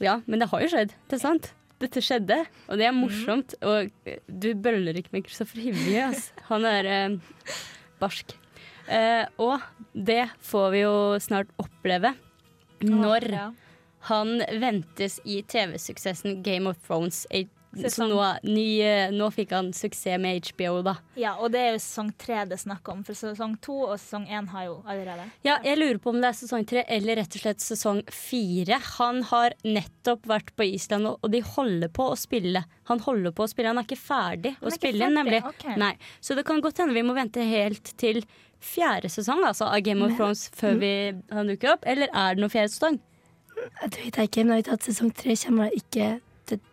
Ja, 0.02 0.20
men 0.26 0.42
det 0.42 0.50
har 0.52 0.62
jo 0.64 0.70
skjedd. 0.72 0.94
Det 1.10 1.18
er 1.18 1.24
sant. 1.24 1.52
Dette 1.82 2.02
skjedde, 2.06 2.38
og 2.70 2.78
det 2.78 2.86
er 2.86 2.94
morsomt. 2.94 3.56
Og 3.66 3.90
du 4.30 4.52
bøller 4.62 4.98
ikke 4.98 5.16
med 5.16 5.26
Kristoffer 5.26 5.64
Hivje, 5.64 6.06
altså. 6.12 6.46
Han 6.52 6.68
er 6.70 6.90
eh, 6.90 7.56
barsk. 8.02 8.36
Eh, 8.92 9.26
og 9.42 9.62
det 9.94 10.28
får 10.46 10.70
vi 10.74 10.84
jo 10.84 10.96
snart 11.24 11.50
oppleve 11.62 12.14
når 12.86 13.28
han 14.10 14.42
ventes 14.62 15.20
i 15.30 15.42
TV-suksessen 15.46 16.42
Game 16.46 16.70
of 16.70 16.78
Thrones. 16.86 17.24
Så 17.72 18.04
nå, 18.10 18.18
ny, 18.44 18.82
eh, 18.84 19.12
nå 19.16 19.30
fikk 19.32 19.54
han 19.56 19.70
suksess 19.72 20.20
med 20.20 20.44
HBO, 20.52 20.82
da. 20.84 20.96
Ja, 21.16 21.38
og 21.40 21.54
det 21.54 21.60
er 21.62 21.70
jo 21.72 21.80
sesong 21.80 22.10
tre 22.20 22.42
det 22.50 22.58
er 22.58 22.62
snakk 22.66 22.90
om, 22.92 23.04
for 23.08 23.16
sesong 23.16 23.54
to 23.64 23.78
og 23.86 23.94
sesong 23.98 24.26
én 24.28 24.50
har 24.52 24.66
jo 24.66 24.74
allerede. 24.86 25.30
Ja, 25.48 25.56
jeg 25.64 25.78
lurer 25.80 25.98
på 26.04 26.10
om 26.12 26.20
det 26.20 26.28
er 26.34 26.36
sesong 26.42 26.66
tre 26.68 26.84
eller 26.92 27.16
rett 27.22 27.38
og 27.40 27.42
slett 27.46 27.64
sesong 27.64 28.02
fire. 28.12 28.80
Han 28.98 29.22
har 29.32 29.56
nettopp 29.64 30.28
vært 30.28 30.52
på 30.60 30.68
Island, 30.68 31.08
og- 31.08 31.32
de 31.32 31.40
holder 31.40 31.88
på 31.88 32.10
å 32.12 32.18
spille. 32.20 32.66
Han 32.92 33.00
holder 33.00 33.32
på 33.32 33.44
å 33.46 33.50
spille, 33.50 33.68
han 33.72 33.78
er 33.78 33.84
ikke 33.88 33.98
ferdig 34.04 34.56
Han 34.60 34.68
å 34.68 34.68
er 34.68 34.76
ikke 34.76 34.82
spille, 34.82 35.06
ferdig, 35.08 35.16
nemlig. 35.16 35.44
ok. 35.46 35.78
Nei, 35.78 35.94
Så 36.20 36.36
det 36.36 36.46
kan 36.46 36.60
godt 36.62 36.78
hende 36.78 36.94
vi 36.94 37.02
må 37.08 37.16
vente 37.16 37.40
helt 37.48 37.96
til 37.98 38.22
fjerde 38.62 39.10
sesong 39.10 39.46
altså, 39.48 39.66
av 39.72 39.80
Game 39.82 40.04
of 40.04 40.12
Thrones 40.18 40.50
før 40.54 40.78
vi, 40.78 41.14
han 41.32 41.48
dukker 41.48 41.72
opp. 41.74 41.86
Eller 41.88 42.10
er 42.14 42.36
det 42.36 42.42
noe 42.44 42.50
fjerde 42.52 42.70
sesong? 42.76 43.00
Jeg 43.82 43.92
vet 43.92 44.16
jeg 44.18 44.28
ikke, 44.30 44.44
men 44.46 44.58
jeg 44.58 44.66
vet 44.66 44.74
at 44.74 44.82
sesong 44.82 45.12
tre 45.16 45.36
kommer 45.36 45.70
ikke 45.72 46.20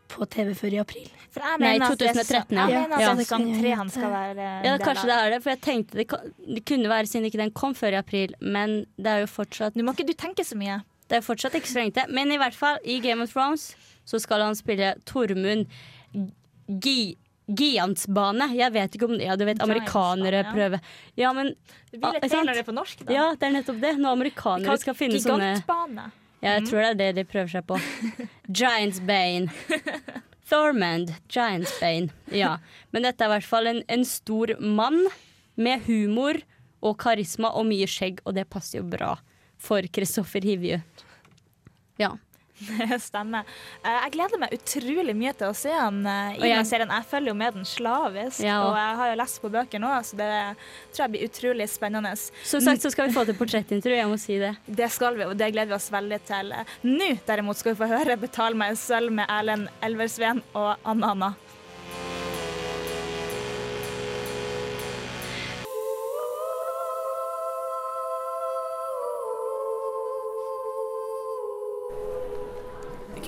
på 0.08 0.26
TV 0.32 0.54
før 0.56 0.72
i 0.72 0.80
april. 0.82 1.08
For 1.30 1.44
jeg 1.44 1.58
Nei, 1.60 1.72
mener 1.74 1.92
at 1.92 1.98
det 2.00 2.08
er 2.08 2.14
2013, 2.16 2.56
ja. 2.56 2.66
Jeg 2.68 2.80
mener 2.82 2.94
at 2.96 3.00
Ja. 3.02 3.14
det 3.14 3.20
er 3.20 3.24
sesong 3.24 3.60
tre 3.60 3.70
han 3.76 3.90
skal 3.92 4.10
være 4.14 4.46
Ja, 4.64 4.76
Kanskje 4.78 5.06
det 5.10 5.16
er 5.18 5.30
det, 5.34 5.42
for 5.44 5.50
jeg 5.50 5.60
tenkte 5.60 5.92
det, 6.00 6.08
kan- 6.08 6.32
det 6.54 6.64
kunne 6.64 6.88
være 6.88 7.06
siden 7.06 7.26
ikke 7.30 7.38
den 7.42 7.50
kom 7.52 7.74
før 7.74 7.92
i 7.92 8.00
april. 8.00 8.32
Men 8.40 8.86
det 8.96 9.06
er 9.06 9.20
jo 9.20 9.26
fortsatt 9.26 9.76
Nå 9.76 9.84
må 9.84 9.92
ikke 9.94 10.06
du 10.06 10.14
tenke 10.14 10.44
så 10.44 10.56
mye. 10.56 10.80
Det 11.08 11.16
er 11.18 11.20
fortsatt 11.24 11.52
ikke 11.54 11.68
så 11.68 11.80
lenge 11.80 11.94
til. 11.94 12.12
Men 12.12 12.32
i 12.32 12.36
hvert 12.36 12.54
fall, 12.54 12.78
i 12.84 12.98
Game 13.00 13.20
of 13.22 13.32
Thrones 13.32 13.74
så 14.06 14.18
skal 14.20 14.40
han 14.40 14.54
spille 14.54 14.94
Tormund 15.04 15.66
Gi 16.68 17.16
Giantsbane. 17.48 18.50
Jeg 18.56 18.72
vet 18.74 18.96
ikke 18.96 19.08
om 19.08 19.14
Ja, 19.20 19.36
du 19.36 19.44
vet, 19.48 19.58
amerikanere 19.64 20.42
ja. 20.44 20.52
prøver 20.52 20.80
Ja, 21.16 21.32
men 21.32 21.54
Det 21.90 22.00
blir 22.00 22.12
litt 22.20 22.30
feil 22.30 22.44
når 22.44 22.54
det 22.58 22.62
er 22.66 22.72
på 22.72 22.74
norsk, 22.76 23.04
da. 23.06 23.12
Ja, 23.14 23.34
det 23.34 23.42
er 23.48 23.54
nettopp 23.62 23.80
det. 23.80 23.94
Når 23.98 24.12
amerikanere 24.18 24.78
skal 24.78 24.94
finne 24.94 25.20
sånne 25.22 25.54
Gigantbane. 25.56 26.10
Ja, 26.42 26.54
jeg 26.58 26.68
tror 26.68 26.84
det 26.84 26.90
er 26.92 26.98
det 27.00 27.08
de 27.18 27.24
prøver 27.26 27.50
seg 27.50 27.64
på. 27.66 27.78
Giants 28.60 29.00
Bane. 29.02 29.50
Thormand. 30.48 31.10
Giants 31.28 31.72
Bane. 31.80 32.12
Ja. 32.32 32.56
Men 32.94 33.08
dette 33.08 33.24
er 33.24 33.30
i 33.30 33.34
hvert 33.36 33.48
fall 33.48 33.66
en, 33.70 33.82
en 33.90 34.04
stor 34.06 34.54
mann 34.62 35.02
med 35.58 35.82
humor 35.88 36.38
og 36.78 36.94
karisma 37.02 37.50
og 37.58 37.66
mye 37.68 37.88
skjegg, 37.90 38.22
og 38.24 38.36
det 38.38 38.46
passer 38.50 38.78
jo 38.80 38.86
bra 38.86 39.16
for 39.58 39.82
Kristoffer 39.90 40.44
Hivju. 40.46 40.78
Ja. 41.98 42.12
Stemmer. 43.08 43.46
Eh, 43.84 43.96
Jeg 44.04 44.12
gleder 44.16 44.40
meg 44.42 44.54
utrolig 44.56 45.14
mye 45.16 45.32
til 45.38 45.50
å 45.50 45.56
se 45.56 45.72
han 45.72 46.00
eh, 46.06 46.38
i 46.38 46.52
den 46.52 46.68
serien. 46.68 46.90
Jeg 46.92 47.08
følger 47.10 47.32
jo 47.32 47.36
med 47.38 47.58
den 47.58 47.68
slavisk, 47.68 48.42
Ja, 48.44 48.58
og 48.66 48.76
jeg 48.78 48.98
har 49.00 49.12
jo 49.12 49.18
lest 49.22 49.40
på 49.42 49.52
bøker 49.54 49.82
nå, 49.82 49.92
så 50.04 50.18
det 50.18 50.30
tror 50.92 51.04
jeg 51.04 51.14
blir 51.14 51.26
utrolig 51.28 51.68
spennende. 51.70 52.14
Som 52.42 52.64
sagt 52.64 52.84
så 52.84 52.92
skal 52.94 53.08
vi 53.08 53.16
få 53.16 53.26
til 53.28 53.38
portrettintervju, 53.38 53.98
jeg 54.00 54.10
må 54.10 54.18
si 54.20 54.38
det. 54.42 54.54
Det 54.66 54.90
skal 54.94 55.18
vi, 55.18 55.26
og 55.28 55.36
det 55.38 55.52
gleder 55.54 55.72
vi 55.72 55.78
oss 55.78 55.90
veldig 55.94 56.20
til. 56.28 56.54
Nå 56.88 57.10
derimot 57.28 57.60
skal 57.60 57.74
vi 57.74 57.82
få 57.82 57.90
høre 57.92 58.18
'Betal 58.18 58.56
meg 58.58 58.78
sølv' 58.80 59.14
med 59.20 59.26
Erlend 59.30 59.68
Elversveen 59.82 60.42
og 60.54 60.76
Anna 60.84 61.14
Anna. 61.14 61.34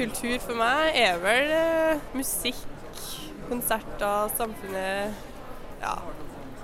Kultur 0.00 0.38
for 0.40 0.56
meg 0.56 0.94
er 0.96 1.18
vel 1.20 1.50
eh, 1.52 2.04
musikk, 2.16 2.62
konserter, 3.50 4.30
samfunnet 4.32 5.26
Ja, 5.82 5.98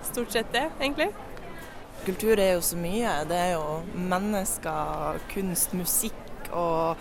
stort 0.08 0.32
sett 0.32 0.48
det, 0.54 0.62
egentlig. 0.78 1.10
Kultur 2.06 2.40
er 2.40 2.54
jo 2.54 2.62
så 2.64 2.78
mye. 2.80 3.12
Det 3.28 3.36
er 3.36 3.50
jo 3.58 3.82
mennesker, 4.08 5.20
kunst, 5.34 5.76
musikk 5.76 6.48
og 6.56 6.96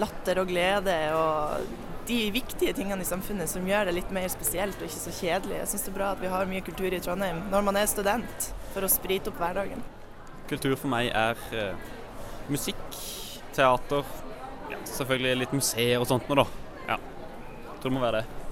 latter 0.00 0.40
og 0.40 0.48
glede 0.48 0.96
og 1.12 1.68
de 2.08 2.22
viktige 2.32 2.72
tingene 2.72 3.04
i 3.04 3.08
samfunnet 3.08 3.52
som 3.52 3.68
gjør 3.68 3.90
det 3.90 3.98
litt 3.98 4.16
mer 4.16 4.32
spesielt 4.32 4.80
og 4.80 4.88
ikke 4.88 5.02
så 5.02 5.12
kjedelig. 5.18 5.58
Jeg 5.60 5.70
syns 5.74 5.84
det 5.84 5.92
er 5.92 5.98
bra 5.98 6.12
at 6.16 6.22
vi 6.24 6.32
har 6.32 6.48
mye 6.48 6.64
kultur 6.64 6.88
i 6.88 7.02
Trondheim 7.04 7.44
når 7.52 7.68
man 7.68 7.76
er 7.82 7.92
student, 7.92 8.52
for 8.72 8.86
å 8.86 8.92
sprite 8.96 9.28
opp 9.28 9.44
hverdagen. 9.44 9.84
Kultur 10.48 10.72
for 10.80 10.88
meg 10.88 11.12
er 11.12 11.36
eh, 11.52 11.92
musikk, 12.48 13.02
teater, 13.52 14.08
selvfølgelig 14.90 15.40
litt 15.42 15.54
museer 15.56 16.00
og 16.00 16.08
sånt 16.10 16.28
noe, 16.30 16.44
da. 16.44 16.74
Ja. 16.92 16.98
Tror 17.80 17.90
det 17.90 17.94
må 17.96 18.02
være 18.04 18.22
det. 18.22 18.42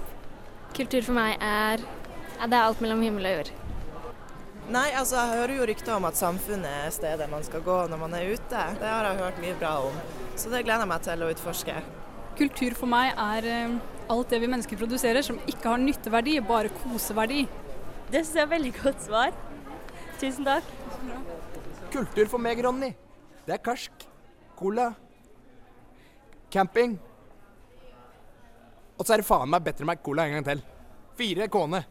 Kultur 0.75 1.05
for 1.07 1.15
meg 1.15 1.37
er 1.39 1.83
ja, 1.85 2.47
Det 2.51 2.57
er 2.57 2.65
alt 2.65 2.81
mellom 2.83 3.03
himmel 3.05 3.29
og 3.29 3.37
jord. 3.37 3.51
Nei, 4.65 4.87
altså 4.97 5.19
jeg 5.19 5.37
hører 5.39 5.53
jo 5.59 5.65
rykter 5.69 5.93
om 5.93 6.07
at 6.09 6.17
samfunnet 6.17 6.65
er 6.65 6.93
stedet 6.93 7.27
man 7.29 7.43
skal 7.45 7.61
gå 7.63 7.75
når 7.91 7.99
man 8.01 8.15
er 8.17 8.31
ute. 8.33 8.63
Det 8.79 8.89
har 8.89 9.05
jeg 9.07 9.19
hørt 9.21 9.43
mye 9.43 9.57
bra 9.61 9.75
om, 9.85 9.99
så 10.35 10.49
det 10.49 10.63
gleder 10.65 10.83
jeg 10.83 10.91
meg 10.91 11.05
til 11.05 11.21
å 11.21 11.29
utforske. 11.35 11.75
Kultur 12.35 12.75
for 12.75 12.91
meg 12.91 13.13
er 13.13 13.47
eh, 13.47 13.75
alt 14.11 14.33
det 14.33 14.41
vi 14.41 14.49
mennesker 14.51 14.79
produserer 14.81 15.23
som 15.23 15.37
ikke 15.47 15.69
har 15.69 15.79
nytteverdi, 15.79 16.39
bare 16.49 16.73
koseverdi. 16.81 17.45
Det 18.09 18.23
syns 18.23 18.35
jeg 18.35 18.43
er 18.43 18.51
veldig 18.51 18.73
godt 18.81 19.05
svar. 19.05 19.37
Tusen 20.19 20.49
takk. 20.49 20.73
Kultur 21.93 22.27
for 22.33 22.41
meg, 22.41 22.59
Ronny. 22.65 22.91
Det 23.45 23.53
er 23.55 23.61
karsk, 23.63 24.07
cola, 24.57 24.89
camping. 26.51 26.97
Og 28.95 29.05
så 29.05 29.15
er 29.15 29.21
det 29.21 29.27
faen 29.27 29.51
meg 29.51 29.63
Better 29.65 29.87
Mac 29.87 30.03
Cola 30.05 30.27
en 30.27 30.37
gang 30.37 30.45
til. 30.47 30.61
Fire 31.19 31.47
kåne. 31.51 31.83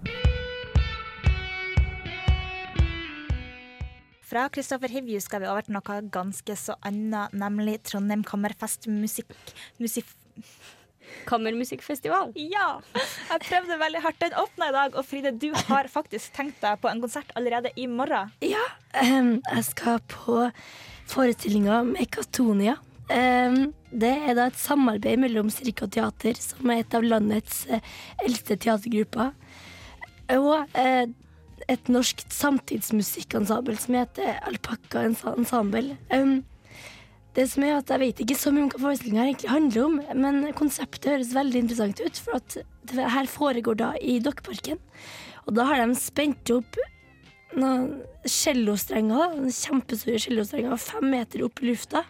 Fra 4.25 4.47
Kristoffer 4.49 4.89
Hivju 4.89 5.21
skal 5.21 5.45
vi 5.45 5.51
over 5.51 5.67
til 5.67 5.77
noe 5.77 5.99
ganske 6.13 6.57
så 6.57 6.79
annet, 6.89 7.35
nemlig 7.37 7.77
Trondheim 7.87 8.25
Kammerfest 8.27 8.89
musikk... 8.91 9.31
Musif... 9.79 10.15
Kammermusikkfestival? 11.29 12.33
Ja! 12.35 12.81
Jeg 12.97 13.43
prøvde 13.45 13.77
veldig 13.79 14.01
hardt. 14.03 14.19
Den 14.25 14.35
åpna 14.41 14.71
i 14.71 14.75
dag, 14.75 14.97
og 14.97 15.05
Fride, 15.07 15.35
du 15.39 15.51
har 15.69 15.89
faktisk 15.93 16.33
tenkt 16.35 16.59
deg 16.65 16.81
på 16.83 16.91
en 16.91 17.05
konsert 17.05 17.31
allerede 17.39 17.71
i 17.77 17.87
morgen. 17.87 18.33
Ja, 18.43 18.65
um, 19.05 19.37
jeg 19.39 19.65
skal 19.69 20.01
på 20.11 20.49
forestillinga 21.13 21.83
Mekatonia. 21.93 22.79
Ehm, 23.13 23.75
det 23.93 24.13
er 24.29 24.37
da 24.37 24.49
et 24.49 24.61
samarbeid 24.61 25.21
mellom 25.21 25.51
Cirka 25.53 25.87
Teater, 25.87 26.39
som 26.41 26.71
er 26.73 26.83
et 26.83 26.97
av 26.97 27.05
landets 27.05 27.65
eh, 27.69 27.85
eldste 28.25 28.57
teatergrupper, 28.57 29.35
og 30.39 30.79
eh, 30.81 31.05
et 31.71 31.93
norsk 31.93 32.25
samtidsmusikkensemble 32.33 33.77
som 33.81 33.99
heter 33.99 34.41
Alpakka 34.49 35.05
Ensemble. 35.05 35.99
Ehm, 36.15 36.43
det 37.35 37.49
som 37.51 37.65
er 37.67 37.81
at 37.81 37.91
Jeg 37.91 37.99
vet 37.99 38.21
ikke 38.23 38.39
så 38.39 38.53
mye 38.55 38.69
om 38.69 38.71
hva 38.71 38.81
forestillinga 38.85 39.25
egentlig 39.27 39.51
handler 39.51 39.85
om, 39.89 40.01
men 40.15 40.53
konseptet 40.55 41.11
høres 41.11 41.35
veldig 41.35 41.65
interessant 41.65 42.01
ut. 42.01 42.21
For 42.23 42.39
at 42.39 42.59
det 42.87 43.09
her 43.11 43.27
foregår 43.27 43.75
da 43.81 43.89
i 43.99 44.21
Dokkeparken. 44.23 44.79
Og 45.45 45.57
da 45.59 45.67
har 45.67 45.83
de 45.83 45.97
spent 45.99 46.53
opp 46.55 46.79
noen 47.59 48.05
cellostrenger, 48.27 49.35
kjempestore 49.51 50.23
cellostrenger 50.23 50.79
fem 50.79 51.11
meter 51.11 51.43
opp 51.47 51.63
i 51.63 51.73
lufta. 51.73 52.05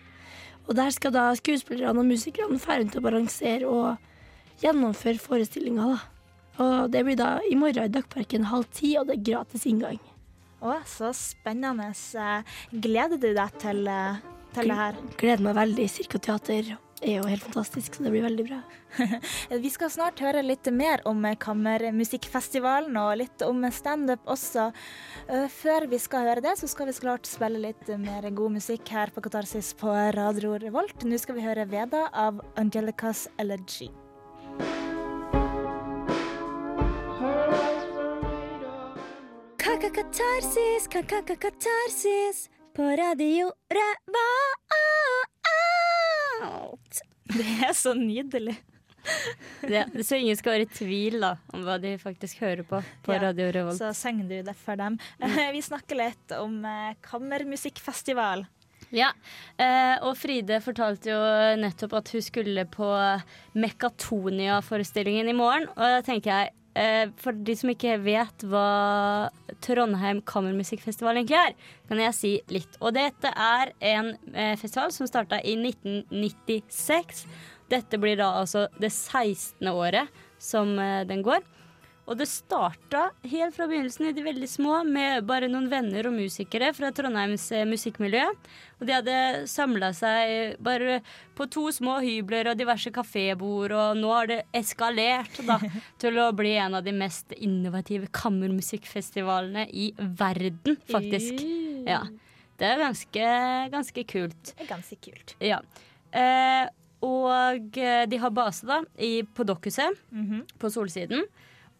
Og 0.64 0.74
der 0.78 0.90
skal 0.94 1.12
da 1.12 1.28
skuespillerne 1.36 2.00
og 2.00 2.08
musikerne 2.08 2.58
dra 2.58 2.78
rundt 2.80 2.96
og 2.96 3.04
balansere 3.04 3.68
og 3.68 4.60
gjennomføre 4.62 5.20
forestillinga. 5.20 5.90
da. 5.92 5.98
Og 6.64 6.90
det 6.92 7.02
blir 7.04 7.18
da 7.18 7.38
i 7.50 7.56
morgen 7.58 7.88
i 7.88 7.92
Dokkeparken 7.92 8.46
halv 8.52 8.68
ti, 8.72 8.94
og 8.98 9.08
det 9.08 9.18
er 9.18 9.26
gratis 9.32 9.66
inngang. 9.66 9.98
Å, 10.64 10.78
så 10.88 11.10
spennende. 11.16 11.90
Eh, 11.92 12.54
Gleder 12.72 13.20
du 13.20 13.34
deg 13.34 13.58
til, 13.60 13.86
eh, 13.88 14.22
til 14.54 14.70
det 14.70 14.78
her. 14.78 15.00
Gleder 15.20 15.44
meg 15.44 15.58
veldig. 15.58 15.88
Cirkoteater 15.90 16.76
er 17.02 17.18
jo 17.18 17.26
helt 17.28 17.42
fantastisk, 17.42 17.96
så 17.96 18.04
det 18.04 18.12
blir 18.14 18.24
veldig 18.24 18.44
bra. 18.46 18.60
Vi 19.64 19.70
skal 19.72 19.90
snart 19.92 20.20
høre 20.22 20.44
litt 20.44 20.68
mer 20.72 21.02
om 21.08 21.24
Kammermusikkfestivalen 21.40 22.96
og 23.00 23.16
litt 23.20 23.44
om 23.46 23.64
standup 23.74 24.24
også. 24.30 24.70
Eh, 25.28 25.48
Før 25.52 25.88
vi 25.90 25.98
skal 25.98 26.28
høre 26.28 26.44
det, 26.44 26.54
så 26.60 26.68
skal 26.70 26.88
vi 26.88 26.94
så 26.96 27.06
klart 27.06 27.28
spille 27.28 27.60
litt 27.60 27.90
mer 28.00 28.28
god 28.30 28.56
musikk 28.58 28.88
her 28.94 29.12
på 29.14 29.24
Katarsis 29.24 29.72
på 29.78 29.92
Radio 30.16 30.56
Revolt. 30.62 31.04
Nå 31.04 31.18
skal 31.20 31.38
vi 31.40 31.46
høre 31.46 31.66
Veda 31.70 32.06
av 32.12 32.40
Angelicas 32.60 33.26
Elegy. 33.38 33.90
Kaka-katarsis, 39.58 40.88
kaka-katarsis 40.88 42.48
på 42.76 42.82
Radio 42.82 43.52
Revolt. 43.70 44.64
Det 47.34 47.44
er 47.64 47.74
så 47.76 47.94
nydelig. 47.96 48.56
Ja, 49.68 49.84
så 50.00 50.16
ingen 50.16 50.36
skal 50.36 50.54
være 50.54 50.64
i 50.64 50.72
tvil 50.72 51.18
da, 51.20 51.34
om 51.52 51.64
hva 51.66 51.76
de 51.80 51.94
faktisk 52.00 52.40
hører 52.40 52.64
på 52.64 52.80
på 53.04 53.12
Ja, 53.12 53.20
Radio 53.26 53.50
Revolt. 53.52 53.76
Så 53.76 53.90
synger 53.96 54.28
du 54.30 54.36
det 54.46 54.56
for 54.56 54.80
dem. 54.80 54.96
Vi 55.56 55.62
snakker 55.64 55.98
litt 56.00 56.34
om 56.38 56.62
eh, 56.68 56.94
kammermusikkfestival. 57.04 58.46
Ja, 58.94 59.10
eh, 59.58 59.96
og 60.06 60.14
Fride 60.20 60.60
fortalte 60.64 61.10
jo 61.12 61.20
nettopp 61.60 61.96
at 62.00 62.12
hun 62.14 62.24
skulle 62.24 62.64
på 62.70 62.88
Mekatonia-forestillingen 63.58 65.28
i 65.28 65.36
morgen. 65.36 65.68
Og 65.74 65.96
da 65.96 66.02
tenker 66.04 66.30
jeg, 66.30 66.54
for 67.20 67.36
de 67.46 67.54
som 67.54 67.70
ikke 67.70 67.94
vet 68.02 68.44
hva 68.50 69.30
Trondheim 69.62 70.20
Kammermusikkfestival 70.26 71.20
egentlig 71.20 71.38
er, 71.38 71.56
kan 71.88 72.02
jeg 72.02 72.16
si 72.18 72.32
litt. 72.50 72.78
Og 72.82 72.96
dette 72.96 73.30
er 73.30 73.70
en 73.94 74.12
eh, 74.34 74.54
festival 74.58 74.90
som 74.94 75.06
starta 75.06 75.38
i 75.46 75.54
1996. 75.60 77.24
Dette 77.70 78.00
blir 78.02 78.18
da 78.18 78.32
altså 78.40 78.66
det 78.82 78.90
16. 78.90 79.62
året 79.70 80.10
som 80.42 80.74
eh, 80.82 81.04
den 81.08 81.22
går. 81.26 81.46
Og 82.04 82.18
det 82.20 82.26
starta 82.28 83.06
helt 83.24 83.54
fra 83.56 83.64
begynnelsen 83.68 84.10
i 84.10 84.12
de 84.12 84.24
veldig 84.26 84.48
små 84.50 84.82
med 84.84 85.24
bare 85.24 85.48
noen 85.48 85.70
venner 85.72 86.04
og 86.08 86.16
musikere 86.18 86.68
fra 86.76 86.90
Trondheims 86.92 87.46
eh, 87.56 87.64
musikkmiljø. 87.68 88.26
Og 88.80 88.84
de 88.84 88.92
hadde 88.92 89.16
samla 89.48 89.88
seg 89.96 90.58
bare 90.64 90.98
på 91.38 91.46
to 91.52 91.70
små 91.72 91.96
hybler 92.04 92.50
og 92.52 92.58
diverse 92.60 92.92
kafébord, 92.92 93.72
og 93.72 93.96
nå 93.96 94.10
har 94.12 94.28
det 94.28 94.38
eskalert 94.60 95.40
da, 95.48 95.56
til 96.02 96.20
å 96.20 96.28
bli 96.36 96.52
en 96.60 96.76
av 96.76 96.84
de 96.84 96.92
mest 96.96 97.32
innovative 97.38 98.10
kammermusikkfestivalene 98.12 99.64
i 99.72 99.88
verden, 99.96 100.76
faktisk. 100.92 101.40
Ja. 101.88 102.04
Det 102.60 102.68
er 102.68 102.84
ganske, 102.84 103.32
ganske 103.72 104.04
kult. 104.12 104.52
Det 104.52 104.68
ganske 104.68 105.00
kult. 105.02 105.34
Ja. 105.42 105.62
Eh, 106.14 106.68
og 107.04 107.80
eh, 107.80 108.04
de 108.08 108.20
har 108.20 108.36
base 108.36 108.68
da 108.68 108.82
i, 108.96 109.24
på 109.24 109.44
Dokkhuset, 109.48 109.96
-hmm. 110.12 110.44
på 110.58 110.70
Solsiden, 110.70 111.24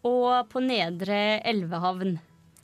og 0.05 0.49
på 0.53 0.63
Nedre 0.65 1.41
Elvehavn. 1.47 2.19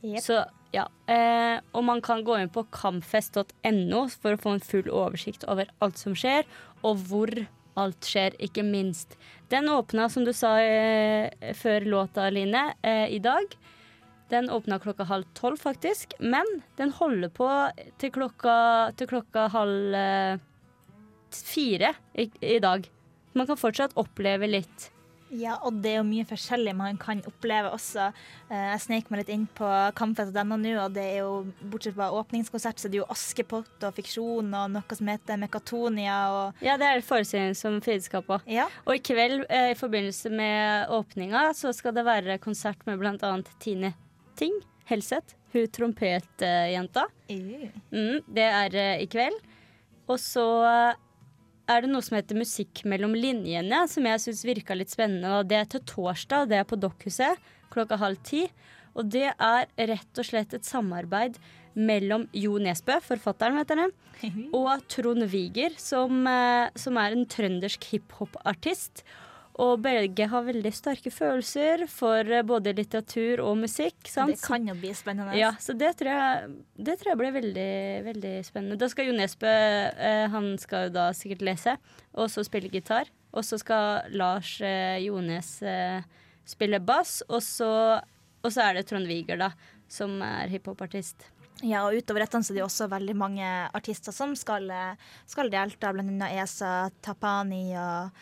Yep. 0.04 0.22
Så 0.24 0.42
ja. 0.74 0.86
Eh, 1.10 1.58
og 1.74 1.84
man 1.86 2.02
kan 2.04 2.22
gå 2.24 2.36
inn 2.38 2.52
på 2.52 2.66
kamfest.no 2.74 4.02
for 4.12 4.36
å 4.36 4.40
få 4.40 4.54
en 4.56 4.64
full 4.64 4.90
oversikt 4.92 5.46
over 5.50 5.70
alt 5.82 5.98
som 5.98 6.14
skjer, 6.18 6.46
og 6.86 7.02
hvor 7.10 7.32
alt 7.80 8.06
skjer, 8.06 8.36
ikke 8.42 8.64
minst. 8.66 9.16
Den 9.50 9.70
åpna, 9.72 10.08
som 10.12 10.26
du 10.26 10.32
sa 10.36 10.56
eh, 10.62 11.30
før 11.58 11.86
låta, 11.88 12.28
Line, 12.30 12.70
eh, 12.82 13.06
i 13.14 13.20
dag. 13.22 13.56
Den 14.30 14.50
åpna 14.52 14.78
klokka 14.82 15.08
halv 15.08 15.26
tolv, 15.34 15.58
faktisk. 15.58 16.14
Men 16.20 16.46
den 16.78 16.92
holder 16.94 17.32
på 17.34 17.48
til 17.98 18.14
klokka, 18.14 18.54
til 18.98 19.10
klokka 19.10 19.48
halv 19.54 19.96
eh, 19.98 20.46
fire 21.34 21.94
i, 22.14 22.30
i 22.40 22.58
dag. 22.62 22.86
Man 23.34 23.46
kan 23.46 23.58
fortsatt 23.58 23.96
oppleve 23.98 24.50
litt. 24.50 24.90
Ja, 25.30 25.56
og 25.62 25.76
det 25.82 25.92
er 25.92 26.00
jo 26.00 26.06
mye 26.08 26.26
forskjellig 26.26 26.72
man 26.74 26.96
kan 27.00 27.20
oppleve 27.28 27.70
også. 27.74 28.08
Eh, 28.50 28.66
Jeg 28.72 28.82
snek 28.84 29.10
meg 29.10 29.22
litt 29.22 29.32
inn 29.34 29.46
på 29.46 29.68
Kamfest.no 29.98 30.56
nå, 30.58 30.72
og 30.82 30.94
det 30.96 31.04
er 31.06 31.18
jo, 31.22 31.34
bortsett 31.70 31.94
fra 31.94 32.10
åpningskonsert, 32.18 32.80
så 32.80 32.88
er 32.88 32.94
det 32.94 33.00
jo 33.00 33.08
Askepott 33.14 33.86
og 33.86 33.94
fiksjon 33.98 34.50
og 34.50 34.72
noe 34.74 34.98
som 34.98 35.10
heter 35.12 35.38
Mekatonia 35.40 36.18
og 36.34 36.64
Ja, 36.64 36.76
det 36.80 36.88
er 36.88 37.04
forestillingen 37.06 37.58
som 37.58 37.78
Fride 37.84 38.02
skal 38.06 38.24
på. 38.26 38.40
Og 38.86 38.96
i 38.96 39.02
kveld, 39.06 39.44
eh, 39.48 39.70
i 39.74 39.78
forbindelse 39.78 40.32
med 40.34 40.90
åpninga, 40.98 41.50
så 41.54 41.72
skal 41.76 41.94
det 41.94 42.06
være 42.08 42.40
konsert 42.42 42.82
med 42.86 42.98
annet 43.22 43.50
Tine 43.62 43.94
Ting 44.36 44.58
Helseth. 44.90 45.36
Hun 45.52 45.66
trompetjenta. 45.66 47.06
Mm, 47.30 48.20
det 48.34 48.46
er 48.46 48.74
eh, 48.78 49.02
i 49.04 49.06
kveld. 49.10 49.38
Og 50.10 50.18
så 50.18 50.44
er 51.70 51.84
det 51.84 51.92
noe 51.92 52.04
som 52.04 52.18
heter 52.18 52.38
Musikk 52.38 52.82
mellom 52.88 53.14
linjene, 53.16 53.84
som 53.90 54.06
jeg 54.08 54.22
syns 54.24 54.44
virka 54.48 54.76
litt 54.76 54.92
spennende. 54.92 55.44
Det 55.48 55.58
er 55.60 55.70
til 55.70 55.84
torsdag, 55.88 56.50
det 56.50 56.60
er 56.60 56.68
på 56.68 56.78
Dokkhuset 56.80 57.40
klokka 57.70 58.00
halv 58.00 58.20
ti. 58.26 58.44
Og 58.98 59.06
det 59.12 59.28
er 59.30 59.70
rett 59.90 60.18
og 60.20 60.26
slett 60.26 60.54
et 60.56 60.66
samarbeid 60.66 61.38
mellom 61.78 62.26
Jo 62.34 62.58
Nesbø, 62.58 62.96
forfatteren, 63.04 63.60
vet 63.60 63.70
dere, 63.70 63.88
og 64.58 64.86
Trond 64.90 65.24
Wiger, 65.30 65.76
som, 65.78 66.24
eh, 66.26 66.70
som 66.74 66.98
er 66.98 67.14
en 67.14 67.26
trøndersk 67.30 67.86
hiphop-artist. 67.92 69.04
Og 69.58 69.80
begge 69.82 70.26
har 70.30 70.44
veldig 70.46 70.70
sterke 70.72 71.10
følelser 71.12 71.82
for 71.90 72.24
eh, 72.24 72.44
både 72.46 72.74
litteratur 72.76 73.42
og 73.44 73.58
musikk. 73.64 73.96
Sant? 74.08 74.36
Det 74.36 74.44
kan 74.44 74.68
jo 74.68 74.76
bli 74.78 74.92
spennende. 74.94 75.34
Ja, 75.38 75.50
så 75.60 75.74
det 75.76 75.96
tror 75.98 76.12
jeg, 76.14 76.52
det 76.78 76.96
tror 77.00 77.12
jeg 77.12 77.20
blir 77.20 77.34
veldig, 77.34 77.72
veldig 78.06 78.34
spennende. 78.46 78.78
Da 78.80 78.88
skal 78.92 79.10
Jo 79.10 79.16
Nesbø 79.16 79.50
eh, 79.50 80.26
Han 80.30 80.54
skal 80.60 80.88
jo 80.88 80.94
da 80.94 81.10
sikkert 81.16 81.44
lese, 81.50 81.76
og 82.14 82.30
så 82.30 82.46
spille 82.46 82.70
gitar. 82.70 83.10
Og 83.34 83.44
så 83.46 83.58
skal 83.60 84.14
Lars 84.14 84.56
eh, 84.62 85.02
Jones 85.04 85.58
spille 86.48 86.80
bass, 86.82 87.20
og 87.28 87.42
så, 87.46 87.72
og 88.42 88.50
så 88.50 88.64
er 88.64 88.78
det 88.78 88.88
Trond 88.88 89.06
Wiger, 89.06 89.38
da, 89.38 89.52
som 89.90 90.16
er 90.24 90.50
hiphopartist. 90.50 91.28
Ja, 91.60 91.84
og 91.84 91.94
utover 91.94 92.24
dette 92.24 92.40
så 92.40 92.54
er 92.54 92.56
det 92.56 92.64
også 92.64 92.88
veldig 92.90 93.14
mange 93.18 93.46
artister 93.76 94.14
som 94.16 94.32
skal, 94.38 94.70
skal 95.28 95.50
delta, 95.52 95.92
annet 95.92 96.40
Esa 96.40 96.88
Tapani 97.04 97.68
og, 97.76 98.16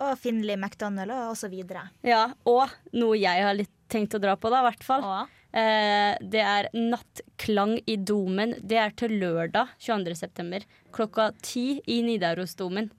og 0.00 0.16
Finley 0.18 0.56
McDonald 0.56 1.12
og 1.12 1.36
så 1.36 1.50
videre. 1.52 1.88
Ja, 2.06 2.32
og 2.48 2.68
noe 2.96 3.18
jeg 3.20 3.44
har 3.44 3.54
litt 3.58 3.72
tenkt 3.90 4.14
å 4.16 4.20
dra 4.22 4.36
på, 4.38 4.50
da, 4.52 4.60
i 4.62 4.68
hvert 4.70 4.84
fall. 4.86 5.04
Eh, 5.52 6.14
det 6.30 6.40
er 6.46 6.68
Nattklang 6.76 7.76
i 7.90 7.96
Domen. 7.96 8.54
Det 8.62 8.78
er 8.78 8.90
til 8.96 9.16
lørdag 9.20 9.72
22. 9.82 10.14
september 10.14 10.62
klokka 10.94 11.32
ti 11.42 11.80
i 11.90 12.00
Nidarosdomen. 12.06 12.90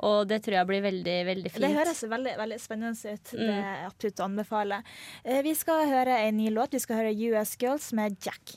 Og 0.00 0.22
det 0.30 0.38
tror 0.46 0.54
jeg 0.56 0.66
blir 0.70 0.80
veldig, 0.80 1.16
veldig 1.28 1.50
fint. 1.52 1.60
Det 1.66 1.74
høres 1.76 2.00
veldig, 2.08 2.32
veldig 2.40 2.58
spennende 2.62 2.96
ut. 3.12 3.24
Det 3.34 3.38
Mm. 3.38 3.58
er 3.60 3.84
absolutt 3.86 4.16
å 4.22 4.24
anbefale. 4.30 4.82
Eh, 5.26 5.42
Vi 5.42 5.52
skal 5.54 5.86
høre 5.92 6.16
en 6.26 6.36
ny 6.38 6.48
låt. 6.48 6.70
Vi 6.72 6.78
skal 6.80 6.96
høre 6.96 7.12
US 7.36 7.54
Girls 7.60 7.92
med 7.92 8.16
Jack. 8.24 8.56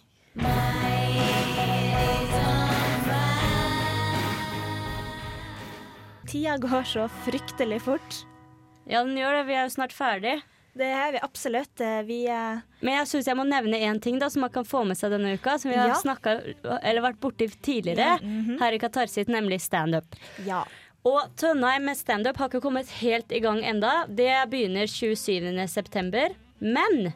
Tida 6.34 6.58
går 6.58 6.84
så 6.90 7.04
fryktelig 7.28 7.78
fort. 7.86 8.16
Ja, 8.90 9.04
den 9.06 9.14
gjør 9.20 9.36
det. 9.38 9.44
Vi 9.52 9.54
er 9.54 9.68
jo 9.68 9.74
snart 9.76 9.94
ferdig. 9.94 10.40
Det 10.74 10.88
er 10.90 11.12
vi 11.14 11.20
absolutt. 11.22 11.82
Eh, 11.86 12.00
Vi 12.08 12.24
er 12.26 12.64
Men 12.82 12.96
jeg 12.98 13.08
syns 13.12 13.28
jeg 13.30 13.38
må 13.38 13.46
nevne 13.46 13.78
én 13.78 14.00
ting 14.02 14.18
da, 14.20 14.30
som 14.34 14.42
man 14.42 14.50
kan 14.50 14.66
få 14.66 14.82
med 14.90 14.98
seg 14.98 15.14
denne 15.14 15.36
uka. 15.38 15.60
Som 15.62 15.70
vi 15.70 15.78
har 15.78 15.90
Ja. 15.94 16.00
snakket, 16.02 16.56
eller 16.82 17.02
vært 17.06 17.20
borti 17.22 17.48
tidligere 17.62 17.98
Ja, 18.00 18.18
-hmm. 18.18 18.60
her 18.60 18.72
i 18.74 18.80
Katarsit, 18.80 19.28
nemlig 19.28 19.62
standup. 19.62 20.16
Ja. 20.44 20.64
Og 21.06 21.22
Trondheim 21.36 21.86
med 21.86 21.98
standup 21.98 22.38
har 22.38 22.50
ikke 22.50 22.62
kommet 22.62 22.90
helt 22.90 23.32
i 23.32 23.40
gang 23.40 23.64
enda. 23.64 24.08
Det 24.08 24.50
begynner 24.50 24.88
27. 24.88 25.68
september. 25.68 26.30
Men 26.60 27.14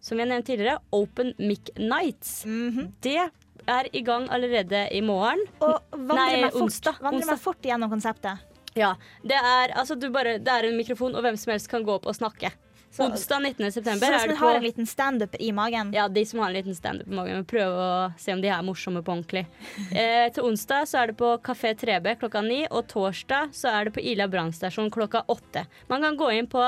som 0.00 0.16
jeg 0.18 0.28
nevnte 0.28 0.46
tidligere, 0.46 0.78
Open 0.92 1.34
Mic 1.38 1.70
Nights. 1.76 2.44
Det 3.00 3.30
er 3.68 3.90
i 3.92 4.02
gang 4.06 4.28
allerede 4.34 4.86
i 4.94 5.02
morgen. 5.04 5.44
Og 5.60 5.76
vandrer 5.92 6.44
meg 6.44 6.52
fort, 6.52 6.62
onsdag. 6.68 7.02
vandre 7.04 7.26
meg 7.28 7.42
fort 7.42 7.68
gjennom 7.70 7.92
konseptet. 7.92 8.46
Ja. 8.78 8.94
Det 9.26 9.36
er, 9.36 9.74
altså, 9.74 9.96
du 9.98 10.08
bare, 10.14 10.38
det 10.38 10.54
er 10.54 10.68
en 10.68 10.78
mikrofon, 10.78 11.16
og 11.16 11.24
hvem 11.26 11.38
som 11.40 11.54
helst 11.54 11.70
kan 11.70 11.86
gå 11.86 11.98
opp 11.98 12.08
og 12.08 12.16
snakke. 12.16 12.52
Onsdag 12.98 13.40
19. 13.42 13.72
september 13.72 14.06
Så 14.06 14.12
hvis 14.12 14.26
man 14.26 14.36
har 14.36 14.54
en 14.54 14.62
liten 14.62 14.86
standup 14.86 15.34
i 15.38 15.52
magen 15.52 15.92
Ja, 15.92 16.08
de 16.08 16.24
som 16.26 16.40
har 16.40 16.48
en 16.48 16.54
liten 16.54 16.74
standup 16.74 17.06
i 17.06 17.14
magen. 17.14 17.44
Prøve 17.44 17.82
å 17.84 18.12
se 18.18 18.32
om 18.32 18.40
de 18.42 18.48
er 18.48 18.64
morsomme 18.64 19.02
på 19.04 19.12
ordentlig. 19.12 19.44
Eh, 19.98 20.28
til 20.32 20.44
onsdag 20.44 20.86
så 20.88 21.02
er 21.02 21.10
det 21.10 21.18
på 21.18 21.30
Kafé 21.44 21.72
3B 21.76 22.14
klokka 22.20 22.40
ni, 22.44 22.60
og 22.70 22.86
torsdag 22.90 23.52
så 23.56 23.70
er 23.72 23.88
det 23.88 23.94
på 23.96 24.02
Ila 24.12 24.28
brannstasjon 24.30 24.90
klokka 24.94 25.24
åtte. 25.32 25.64
Man 25.90 26.04
kan 26.04 26.18
gå 26.18 26.30
inn 26.36 26.48
på 26.50 26.62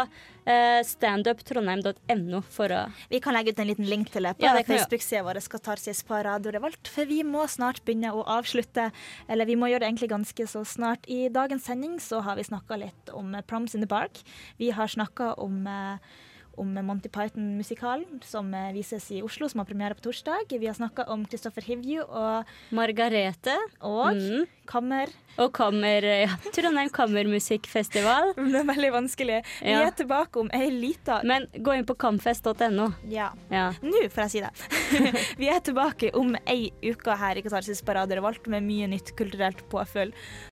eh, 0.50 0.80
standuptrondheim.no 0.86 2.40
for 2.50 2.72
å 2.74 2.80
Vi 3.10 3.20
kan 3.22 3.34
legge 3.36 3.52
ut 3.54 3.60
en 3.62 3.68
liten 3.70 3.88
link 3.88 4.10
til 4.12 4.26
det 4.26 4.36
på 4.38 4.44
Ja. 4.44 4.54
Facebook-sida 4.66 5.22
vår 5.26 5.40
Katarsis 5.50 6.02
på 6.06 6.18
Radio 6.24 6.52
Revolt. 6.52 6.88
For 6.88 7.06
vi 7.06 7.22
må 7.22 7.46
snart 7.48 7.82
begynne 7.84 8.12
å 8.12 8.24
avslutte, 8.26 8.90
eller 9.28 9.46
vi 9.46 9.56
må 9.56 9.70
gjøre 9.70 9.80
det 9.86 9.90
egentlig 9.92 10.10
ganske 10.10 10.46
så 10.46 10.64
snart. 10.66 11.06
I 11.08 11.28
dagens 11.28 11.64
sending 11.64 11.98
så 12.00 12.20
har 12.22 12.36
vi 12.36 12.42
snakka 12.44 12.78
litt 12.78 13.12
om 13.14 13.34
Proms 13.46 13.74
in 13.74 13.80
the 13.80 13.86
Park. 13.86 14.22
Vi 14.58 14.70
har 14.70 14.86
snakka 14.88 15.34
om, 15.38 15.66
eh, 15.66 15.98
om 16.60 16.74
Monty 16.86 17.08
Python-musikalen 17.12 18.20
som 18.26 18.52
eh, 18.54 18.70
vises 18.76 19.08
i 19.16 19.22
Oslo, 19.24 19.48
som 19.48 19.62
har 19.62 19.68
premiere 19.68 19.96
på 19.98 20.04
torsdag. 20.08 20.52
Vi 20.52 20.66
har 20.68 20.76
snakka 20.76 21.08
om 21.10 21.24
Kristoffer 21.26 21.64
Hivju 21.66 22.04
og 22.06 22.44
Margarete. 22.76 23.56
Og 23.80 24.10
Mm. 24.20 24.46
Kammer. 24.70 25.10
Og 25.42 25.48
kammer, 25.56 26.04
ja, 26.04 26.28
Trondheim 26.54 26.90
Kammermusikkfestival. 26.94 28.34
Det 28.52 28.60
er 28.60 28.66
veldig 28.68 28.90
vanskelig. 28.94 29.38
Vi 29.62 29.70
Ja. 29.72 29.80
er 29.88 29.90
tilbake 29.98 30.38
om 30.38 30.50
ei 30.54 30.68
lita 30.70 31.20
Men 31.26 31.46
gå 31.58 31.74
inn 31.76 31.84
på 31.88 31.96
kamfest.no. 31.98 32.92
Ja. 33.10 33.32
Ja. 33.50 33.72
Nå 33.82 34.04
får 34.12 34.22
jeg 34.26 34.30
si 34.30 34.40
det. 34.44 34.52
Vi 35.40 35.48
er 35.50 35.58
tilbake 35.66 36.12
om 36.14 36.36
ei 36.46 36.70
uke 36.86 37.16
her 37.18 37.36
i 37.38 37.42
Katarsis 37.42 37.82
på 37.82 37.94
Radio 37.96 38.20
Revolt 38.20 38.46
med 38.46 38.62
mye 38.62 38.86
nytt 38.92 39.14
kulturelt 39.18 39.64
påfyll. 39.72 40.12